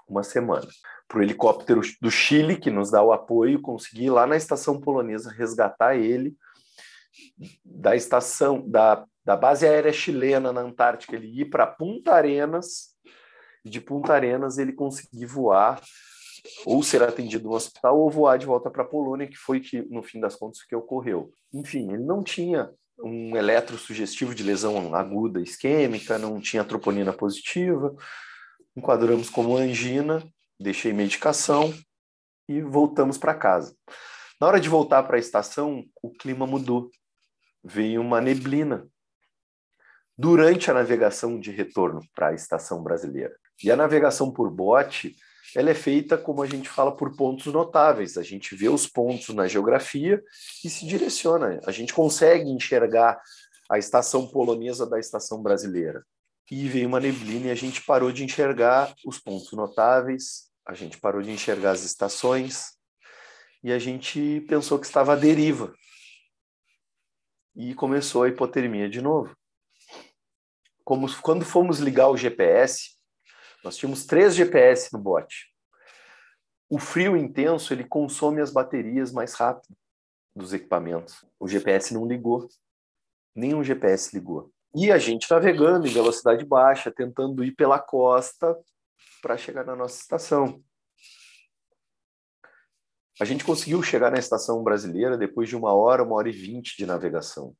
uma 0.06 0.22
semana. 0.22 0.68
Para 1.08 1.18
o 1.18 1.22
helicóptero 1.22 1.80
do 2.00 2.10
Chile, 2.10 2.56
que 2.56 2.70
nos 2.70 2.90
dá 2.90 3.02
o 3.02 3.12
apoio, 3.12 3.60
conseguir 3.60 4.10
lá 4.10 4.26
na 4.26 4.36
estação 4.36 4.78
polonesa 4.78 5.32
resgatar 5.32 5.96
ele 5.96 6.36
da 7.64 7.96
estação, 7.96 8.68
da, 8.68 9.04
da 9.28 9.36
base 9.36 9.66
aérea 9.66 9.92
chilena 9.92 10.54
na 10.54 10.62
Antártica, 10.62 11.14
ele 11.14 11.42
ir 11.42 11.50
para 11.50 11.66
Punta 11.66 12.14
Arenas, 12.14 12.94
e 13.62 13.68
de 13.68 13.78
Punta 13.78 14.14
Arenas 14.14 14.56
ele 14.56 14.72
conseguir 14.72 15.26
voar 15.26 15.82
ou 16.64 16.82
ser 16.82 17.02
atendido 17.02 17.46
no 17.46 17.54
hospital 17.54 18.00
ou 18.00 18.08
voar 18.08 18.38
de 18.38 18.46
volta 18.46 18.70
para 18.70 18.84
a 18.84 18.86
Polônia, 18.86 19.26
que 19.26 19.36
foi 19.36 19.60
que 19.60 19.82
no 19.82 20.02
fim 20.02 20.18
das 20.18 20.34
contas 20.34 20.62
que 20.62 20.74
ocorreu. 20.74 21.30
Enfim, 21.52 21.92
ele 21.92 22.04
não 22.04 22.22
tinha 22.22 22.70
um 22.98 23.36
eletrosugestivo 23.36 24.34
de 24.34 24.42
lesão 24.42 24.94
aguda 24.94 25.42
isquêmica, 25.42 26.16
não 26.16 26.40
tinha 26.40 26.64
troponina 26.64 27.12
positiva. 27.12 27.94
Enquadramos 28.74 29.28
como 29.28 29.58
angina, 29.58 30.26
deixei 30.58 30.94
medicação 30.94 31.74
e 32.48 32.62
voltamos 32.62 33.18
para 33.18 33.34
casa. 33.34 33.76
Na 34.40 34.46
hora 34.46 34.58
de 34.58 34.70
voltar 34.70 35.02
para 35.02 35.16
a 35.16 35.20
estação, 35.20 35.84
o 36.02 36.08
clima 36.14 36.46
mudou. 36.46 36.90
Veio 37.62 38.00
uma 38.00 38.22
neblina 38.22 38.88
durante 40.18 40.68
a 40.70 40.74
navegação 40.74 41.38
de 41.38 41.52
retorno 41.52 42.00
para 42.14 42.28
a 42.28 42.34
estação 42.34 42.82
brasileira. 42.82 43.34
E 43.62 43.70
a 43.70 43.76
navegação 43.76 44.32
por 44.32 44.50
bote 44.50 45.14
ela 45.54 45.70
é 45.70 45.74
feita, 45.74 46.18
como 46.18 46.42
a 46.42 46.46
gente 46.46 46.68
fala, 46.68 46.94
por 46.94 47.16
pontos 47.16 47.46
notáveis. 47.46 48.18
A 48.18 48.22
gente 48.22 48.54
vê 48.54 48.68
os 48.68 48.86
pontos 48.86 49.34
na 49.34 49.46
geografia 49.48 50.22
e 50.64 50.68
se 50.68 50.86
direciona. 50.86 51.60
A 51.64 51.72
gente 51.72 51.94
consegue 51.94 52.50
enxergar 52.50 53.18
a 53.70 53.78
estação 53.78 54.26
polonesa 54.26 54.86
da 54.86 54.98
estação 54.98 55.42
brasileira. 55.42 56.04
E 56.50 56.68
veio 56.68 56.88
uma 56.88 57.00
neblina 57.00 57.46
e 57.46 57.50
a 57.50 57.54
gente 57.54 57.82
parou 57.82 58.10
de 58.10 58.24
enxergar 58.24 58.94
os 59.06 59.18
pontos 59.18 59.52
notáveis, 59.52 60.48
a 60.66 60.74
gente 60.74 60.98
parou 60.98 61.22
de 61.22 61.30
enxergar 61.30 61.72
as 61.72 61.84
estações 61.84 62.72
e 63.62 63.72
a 63.72 63.78
gente 63.78 64.44
pensou 64.48 64.78
que 64.78 64.86
estava 64.86 65.12
à 65.12 65.16
deriva. 65.16 65.74
E 67.54 67.74
começou 67.74 68.22
a 68.22 68.28
hipotermia 68.28 68.88
de 68.88 69.02
novo. 69.02 69.37
Como, 70.88 71.06
quando 71.20 71.44
fomos 71.44 71.80
ligar 71.80 72.08
o 72.08 72.16
GPS, 72.16 72.96
nós 73.62 73.76
tínhamos 73.76 74.06
três 74.06 74.34
GPS 74.34 74.90
no 74.90 74.98
bote. 74.98 75.54
O 76.66 76.78
frio 76.78 77.14
intenso 77.14 77.74
ele 77.74 77.84
consome 77.84 78.40
as 78.40 78.50
baterias 78.50 79.12
mais 79.12 79.34
rápido 79.34 79.76
dos 80.34 80.54
equipamentos. 80.54 81.26
O 81.38 81.46
GPS 81.46 81.92
não 81.92 82.06
ligou. 82.06 82.48
Nenhum 83.34 83.62
GPS 83.62 84.16
ligou. 84.16 84.50
E 84.74 84.90
a 84.90 84.96
gente 84.96 85.30
navegando 85.30 85.86
em 85.86 85.92
velocidade 85.92 86.42
baixa, 86.42 86.90
tentando 86.90 87.44
ir 87.44 87.52
pela 87.52 87.78
costa 87.78 88.58
para 89.20 89.36
chegar 89.36 89.66
na 89.66 89.76
nossa 89.76 90.00
estação. 90.00 90.64
A 93.20 93.26
gente 93.26 93.44
conseguiu 93.44 93.82
chegar 93.82 94.10
na 94.10 94.18
estação 94.18 94.64
brasileira 94.64 95.18
depois 95.18 95.50
de 95.50 95.54
uma 95.54 95.74
hora, 95.74 96.02
uma 96.02 96.14
hora 96.14 96.30
e 96.30 96.32
vinte 96.32 96.78
de 96.78 96.86
navegação. 96.86 97.54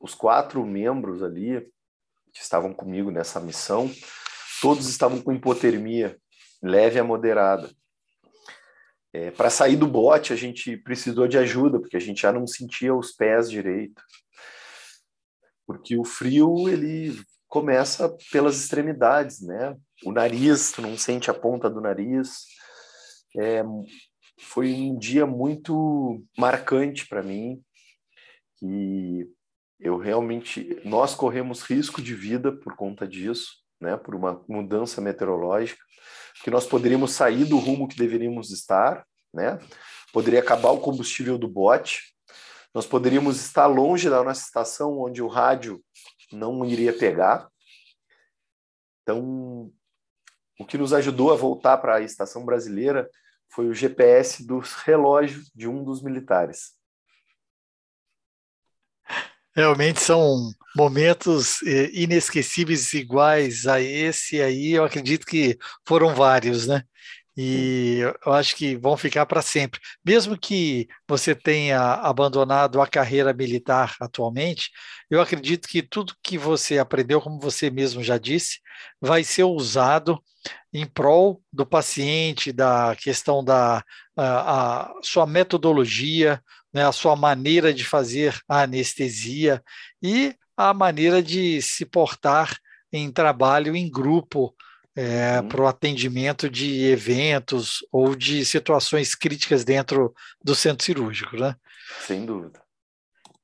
Os 0.00 0.12
quatro 0.12 0.66
membros 0.66 1.22
ali 1.22 1.72
que 2.34 2.42
estavam 2.42 2.74
comigo 2.74 3.10
nessa 3.10 3.40
missão 3.40 3.90
todos 4.60 4.88
estavam 4.88 5.20
com 5.20 5.32
hipotermia 5.32 6.18
leve 6.62 6.98
a 6.98 7.04
moderada. 7.04 7.70
É, 9.12 9.30
Para 9.30 9.50
sair 9.50 9.76
do 9.76 9.86
bote, 9.86 10.32
a 10.32 10.36
gente 10.36 10.76
precisou 10.78 11.28
de 11.28 11.36
ajuda, 11.36 11.78
porque 11.78 11.98
a 11.98 12.00
gente 12.00 12.22
já 12.22 12.32
não 12.32 12.46
sentia 12.46 12.94
os 12.94 13.12
pés 13.12 13.50
direito. 13.50 14.02
Porque 15.66 15.98
o 15.98 16.04
frio, 16.04 16.66
ele 16.66 17.22
começa 17.46 18.16
pelas 18.32 18.56
extremidades, 18.56 19.42
né? 19.42 19.76
O 20.02 20.10
nariz, 20.10 20.72
tu 20.72 20.80
não 20.80 20.96
sente 20.96 21.30
a 21.30 21.34
ponta 21.34 21.68
do 21.68 21.82
nariz. 21.82 22.46
É, 23.36 23.62
foi 24.40 24.72
um 24.72 24.98
dia 24.98 25.26
muito 25.26 26.24
marcante 26.38 27.06
para 27.06 27.22
mim, 27.22 27.62
e 28.62 29.28
eu 29.84 29.98
realmente, 29.98 30.80
nós 30.84 31.14
corremos 31.14 31.62
risco 31.62 32.02
de 32.02 32.14
vida 32.14 32.50
por 32.50 32.74
conta 32.74 33.06
disso 33.06 33.64
né, 33.84 33.96
por 33.96 34.14
uma 34.14 34.42
mudança 34.48 35.00
meteorológica, 35.00 35.82
que 36.42 36.50
nós 36.50 36.66
poderíamos 36.66 37.12
sair 37.12 37.44
do 37.44 37.58
rumo 37.58 37.86
que 37.86 37.96
deveríamos 37.96 38.50
estar, 38.50 39.06
né? 39.32 39.58
Poderia 40.12 40.40
acabar 40.40 40.70
o 40.70 40.80
combustível 40.80 41.36
do 41.36 41.46
bote, 41.46 42.14
nós 42.72 42.86
poderíamos 42.86 43.36
estar 43.36 43.66
longe 43.66 44.08
da 44.08 44.22
nossa 44.24 44.44
estação 44.44 44.98
onde 44.98 45.22
o 45.22 45.28
rádio 45.28 45.84
não 46.32 46.64
iria 46.64 46.92
pegar. 46.92 47.48
Então, 49.02 49.70
o 50.58 50.64
que 50.66 50.78
nos 50.78 50.92
ajudou 50.92 51.32
a 51.32 51.36
voltar 51.36 51.78
para 51.78 51.96
a 51.96 52.00
estação 52.00 52.44
brasileira 52.44 53.08
foi 53.50 53.68
o 53.68 53.74
GPS 53.74 54.44
do 54.44 54.58
relógio 54.84 55.42
de 55.54 55.68
um 55.68 55.84
dos 55.84 56.02
militares. 56.02 56.72
Realmente 59.54 60.00
são 60.00 60.50
momentos 60.76 61.62
eh, 61.62 61.90
inesquecíveis 61.92 62.92
iguais 62.92 63.66
a 63.66 63.80
esse 63.80 64.42
aí, 64.42 64.72
eu 64.72 64.84
acredito 64.84 65.24
que 65.24 65.56
foram 65.86 66.14
vários, 66.14 66.66
né? 66.66 66.82
E 67.36 67.98
eu 68.24 68.32
acho 68.32 68.54
que 68.54 68.76
vão 68.76 68.96
ficar 68.96 69.26
para 69.26 69.42
sempre. 69.42 69.80
Mesmo 70.04 70.38
que 70.38 70.86
você 71.06 71.34
tenha 71.34 71.80
abandonado 71.94 72.80
a 72.80 72.86
carreira 72.86 73.32
militar 73.32 73.94
atualmente, 74.00 74.70
eu 75.10 75.20
acredito 75.20 75.66
que 75.68 75.82
tudo 75.82 76.14
que 76.22 76.38
você 76.38 76.78
aprendeu, 76.78 77.20
como 77.20 77.40
você 77.40 77.70
mesmo 77.70 78.04
já 78.04 78.18
disse, 78.18 78.60
vai 79.00 79.24
ser 79.24 79.44
usado 79.44 80.22
em 80.72 80.86
prol 80.86 81.42
do 81.52 81.66
paciente, 81.66 82.52
da 82.52 82.94
questão 82.96 83.42
da 83.42 83.82
a, 84.16 84.82
a 84.82 84.94
sua 85.02 85.26
metodologia, 85.26 86.40
né, 86.74 86.84
a 86.84 86.92
sua 86.92 87.14
maneira 87.14 87.72
de 87.72 87.84
fazer 87.84 88.36
a 88.48 88.62
anestesia 88.62 89.62
e 90.02 90.34
a 90.56 90.74
maneira 90.74 91.22
de 91.22 91.62
se 91.62 91.86
portar 91.86 92.58
em 92.92 93.10
trabalho 93.10 93.74
em 93.74 93.90
grupo 93.90 94.54
é, 94.96 95.40
uhum. 95.40 95.48
para 95.48 95.62
o 95.62 95.66
atendimento 95.66 96.48
de 96.48 96.84
eventos 96.84 97.78
ou 97.90 98.14
de 98.14 98.44
situações 98.44 99.14
críticas 99.14 99.64
dentro 99.64 100.14
do 100.42 100.54
centro 100.54 100.84
cirúrgico, 100.84 101.36
né? 101.36 101.56
Sem 102.06 102.24
dúvida. 102.24 102.62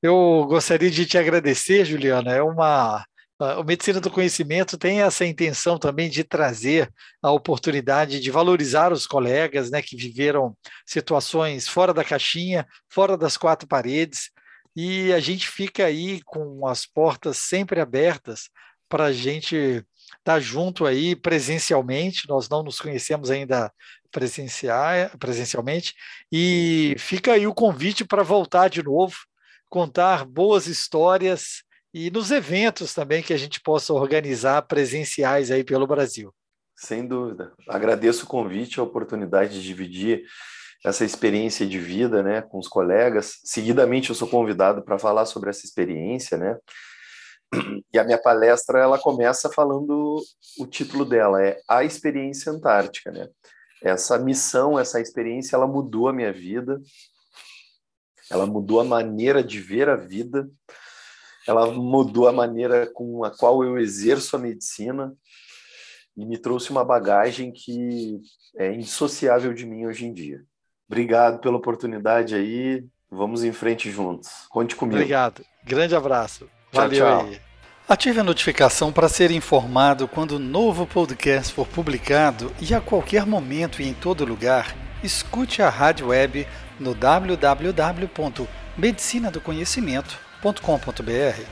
Eu 0.01 0.45
gostaria 0.47 0.89
de 0.89 1.05
te 1.05 1.17
agradecer, 1.17 1.85
Juliana. 1.85 2.33
É 2.33 2.41
uma 2.41 3.05
a 3.43 3.63
Medicina 3.63 3.99
do 3.99 4.11
Conhecimento 4.11 4.77
tem 4.77 5.01
essa 5.01 5.25
intenção 5.25 5.79
também 5.79 6.09
de 6.09 6.23
trazer 6.23 6.93
a 7.21 7.31
oportunidade 7.31 8.19
de 8.19 8.29
valorizar 8.29 8.93
os 8.93 9.07
colegas 9.07 9.71
né, 9.71 9.81
que 9.81 9.97
viveram 9.97 10.55
situações 10.85 11.67
fora 11.67 11.91
da 11.91 12.03
caixinha, 12.03 12.67
fora 12.87 13.17
das 13.17 13.37
quatro 13.37 13.67
paredes, 13.67 14.29
e 14.75 15.11
a 15.11 15.19
gente 15.19 15.47
fica 15.47 15.85
aí 15.85 16.21
com 16.23 16.67
as 16.67 16.85
portas 16.85 17.37
sempre 17.37 17.81
abertas 17.81 18.47
para 18.87 19.05
a 19.05 19.11
gente 19.11 19.55
estar 19.55 19.85
tá 20.23 20.39
junto 20.39 20.85
aí 20.85 21.15
presencialmente. 21.15 22.29
Nós 22.29 22.47
não 22.47 22.61
nos 22.61 22.79
conhecemos 22.79 23.31
ainda 23.31 23.73
presencialmente, 24.11 25.95
e 26.31 26.95
fica 26.99 27.33
aí 27.33 27.47
o 27.47 27.55
convite 27.55 28.05
para 28.05 28.21
voltar 28.21 28.69
de 28.69 28.83
novo, 28.83 29.15
contar 29.67 30.25
boas 30.25 30.67
histórias 30.67 31.63
e 31.93 32.09
nos 32.09 32.31
eventos 32.31 32.93
também 32.93 33.21
que 33.21 33.33
a 33.33 33.37
gente 33.37 33.59
possa 33.61 33.93
organizar 33.93 34.61
presenciais 34.63 35.51
aí 35.51 35.63
pelo 35.63 35.87
Brasil. 35.87 36.33
Sem 36.75 37.05
dúvida. 37.07 37.53
Agradeço 37.67 38.25
o 38.25 38.27
convite, 38.27 38.79
a 38.79 38.83
oportunidade 38.83 39.53
de 39.53 39.63
dividir 39.63 40.23
essa 40.83 41.05
experiência 41.05 41.65
de 41.65 41.77
vida, 41.77 42.23
né, 42.23 42.41
com 42.41 42.57
os 42.57 42.67
colegas. 42.67 43.39
Seguidamente 43.43 44.09
eu 44.09 44.15
sou 44.15 44.27
convidado 44.27 44.83
para 44.83 44.97
falar 44.97 45.25
sobre 45.25 45.49
essa 45.49 45.65
experiência, 45.65 46.37
né? 46.37 46.57
E 47.93 47.99
a 47.99 48.03
minha 48.03 48.17
palestra 48.17 48.79
ela 48.79 48.97
começa 48.97 49.49
falando 49.49 50.21
o 50.57 50.65
título 50.65 51.03
dela 51.03 51.43
é 51.43 51.59
A 51.67 51.83
Experiência 51.83 52.51
Antártica, 52.51 53.11
né? 53.11 53.27
Essa 53.83 54.17
missão, 54.17 54.79
essa 54.79 55.01
experiência, 55.01 55.55
ela 55.55 55.67
mudou 55.67 56.07
a 56.07 56.13
minha 56.13 56.31
vida. 56.31 56.79
Ela 58.29 58.45
mudou 58.45 58.79
a 58.79 58.85
maneira 58.85 59.43
de 59.43 59.59
ver 59.59 59.89
a 59.89 59.95
vida. 59.95 60.49
Ela 61.47 61.71
mudou 61.71 62.27
a 62.27 62.31
maneira 62.31 62.87
com 62.87 63.23
a 63.23 63.31
qual 63.31 63.63
eu 63.63 63.77
exerço 63.77 64.35
a 64.35 64.39
medicina 64.39 65.13
e 66.15 66.25
me 66.25 66.37
trouxe 66.37 66.71
uma 66.71 66.83
bagagem 66.83 67.51
que 67.51 68.19
é 68.57 68.73
indissociável 68.73 69.53
de 69.53 69.65
mim 69.65 69.85
hoje 69.85 70.05
em 70.05 70.13
dia. 70.13 70.43
Obrigado 70.87 71.39
pela 71.39 71.57
oportunidade 71.57 72.35
aí. 72.35 72.85
Vamos 73.09 73.43
em 73.43 73.51
frente 73.51 73.89
juntos. 73.89 74.29
Conte 74.49 74.75
comigo. 74.75 74.97
Obrigado. 74.97 75.43
Grande 75.63 75.95
abraço. 75.95 76.49
Valeu 76.71 76.99
tchau, 76.99 77.19
tchau. 77.19 77.27
aí. 77.27 77.41
Ative 77.89 78.19
a 78.19 78.23
notificação 78.23 78.91
para 78.91 79.09
ser 79.09 79.31
informado 79.31 80.07
quando 80.07 80.33
o 80.33 80.39
novo 80.39 80.87
podcast 80.87 81.53
for 81.53 81.67
publicado 81.67 82.53
e 82.61 82.73
a 82.73 82.79
qualquer 82.79 83.25
momento 83.25 83.81
e 83.81 83.87
em 83.87 83.93
todo 83.93 84.23
lugar, 84.23 84.75
escute 85.03 85.61
a 85.61 85.69
rádio 85.69 86.07
web 86.07 86.47
no 86.79 86.93
www.medicinadoconhecimento.com.br. 90.41 91.45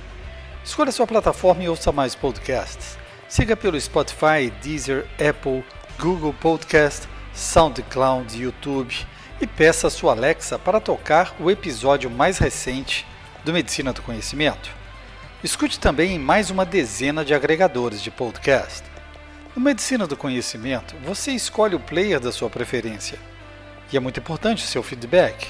Escolha 0.63 0.91
sua 0.91 1.07
plataforma 1.07 1.63
e 1.63 1.69
ouça 1.69 1.91
mais 1.91 2.15
podcasts. 2.15 2.97
Siga 3.27 3.55
pelo 3.55 3.79
Spotify, 3.79 4.51
Deezer, 4.61 5.05
Apple, 5.13 5.63
Google 5.99 6.33
Podcast, 6.33 7.07
SoundCloud, 7.33 8.41
YouTube 8.41 8.95
e 9.39 9.47
peça 9.47 9.87
a 9.87 9.91
sua 9.91 10.13
Alexa 10.13 10.57
para 10.57 10.79
tocar 10.79 11.35
o 11.39 11.49
episódio 11.49 12.09
mais 12.09 12.39
recente 12.39 13.05
do 13.45 13.53
Medicina 13.53 13.93
do 13.93 14.01
Conhecimento. 14.01 14.69
Escute 15.43 15.79
também 15.79 16.15
em 16.15 16.19
mais 16.19 16.49
uma 16.49 16.65
dezena 16.65 17.23
de 17.23 17.33
agregadores 17.33 18.01
de 18.01 18.11
podcast. 18.11 18.83
No 19.55 19.61
Medicina 19.61 20.05
do 20.05 20.17
Conhecimento, 20.17 20.95
você 21.03 21.31
escolhe 21.31 21.75
o 21.75 21.79
player 21.79 22.19
da 22.19 22.31
sua 22.31 22.49
preferência. 22.49 23.17
E 23.91 23.97
é 23.97 23.99
muito 23.99 24.19
importante 24.19 24.63
o 24.63 24.67
seu 24.67 24.83
feedback. 24.83 25.47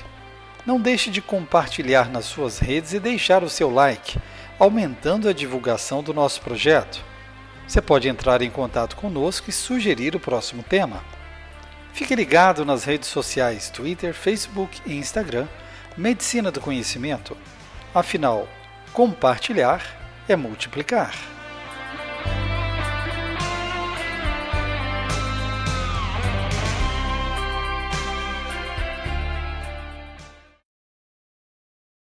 Não 0.70 0.80
deixe 0.80 1.10
de 1.10 1.20
compartilhar 1.20 2.12
nas 2.12 2.26
suas 2.26 2.60
redes 2.60 2.94
e 2.94 3.00
deixar 3.00 3.44
o 3.44 3.50
seu 3.50 3.72
like, 3.72 4.20
aumentando 4.60 5.28
a 5.28 5.34
divulgação 5.34 6.04
do 6.04 6.14
nosso 6.14 6.42
projeto. 6.42 7.04
Você 7.68 7.82
pode 7.82 8.08
entrar 8.08 8.44
em 8.44 8.52
contato 8.52 8.96
conosco 8.96 9.50
e 9.50 9.52
sugerir 9.52 10.16
o 10.16 10.20
próximo 10.20 10.62
tema. 10.62 11.04
Fique 11.92 12.14
ligado 12.14 12.64
nas 12.64 12.84
redes 12.84 13.10
sociais 13.10 13.72
Twitter, 13.72 14.14
Facebook 14.14 14.80
e 14.86 14.96
Instagram, 14.96 15.48
Medicina 15.98 16.52
do 16.52 16.62
Conhecimento. 16.62 17.36
Afinal, 17.92 18.48
compartilhar 18.94 19.82
é 20.28 20.36
multiplicar. 20.36 21.16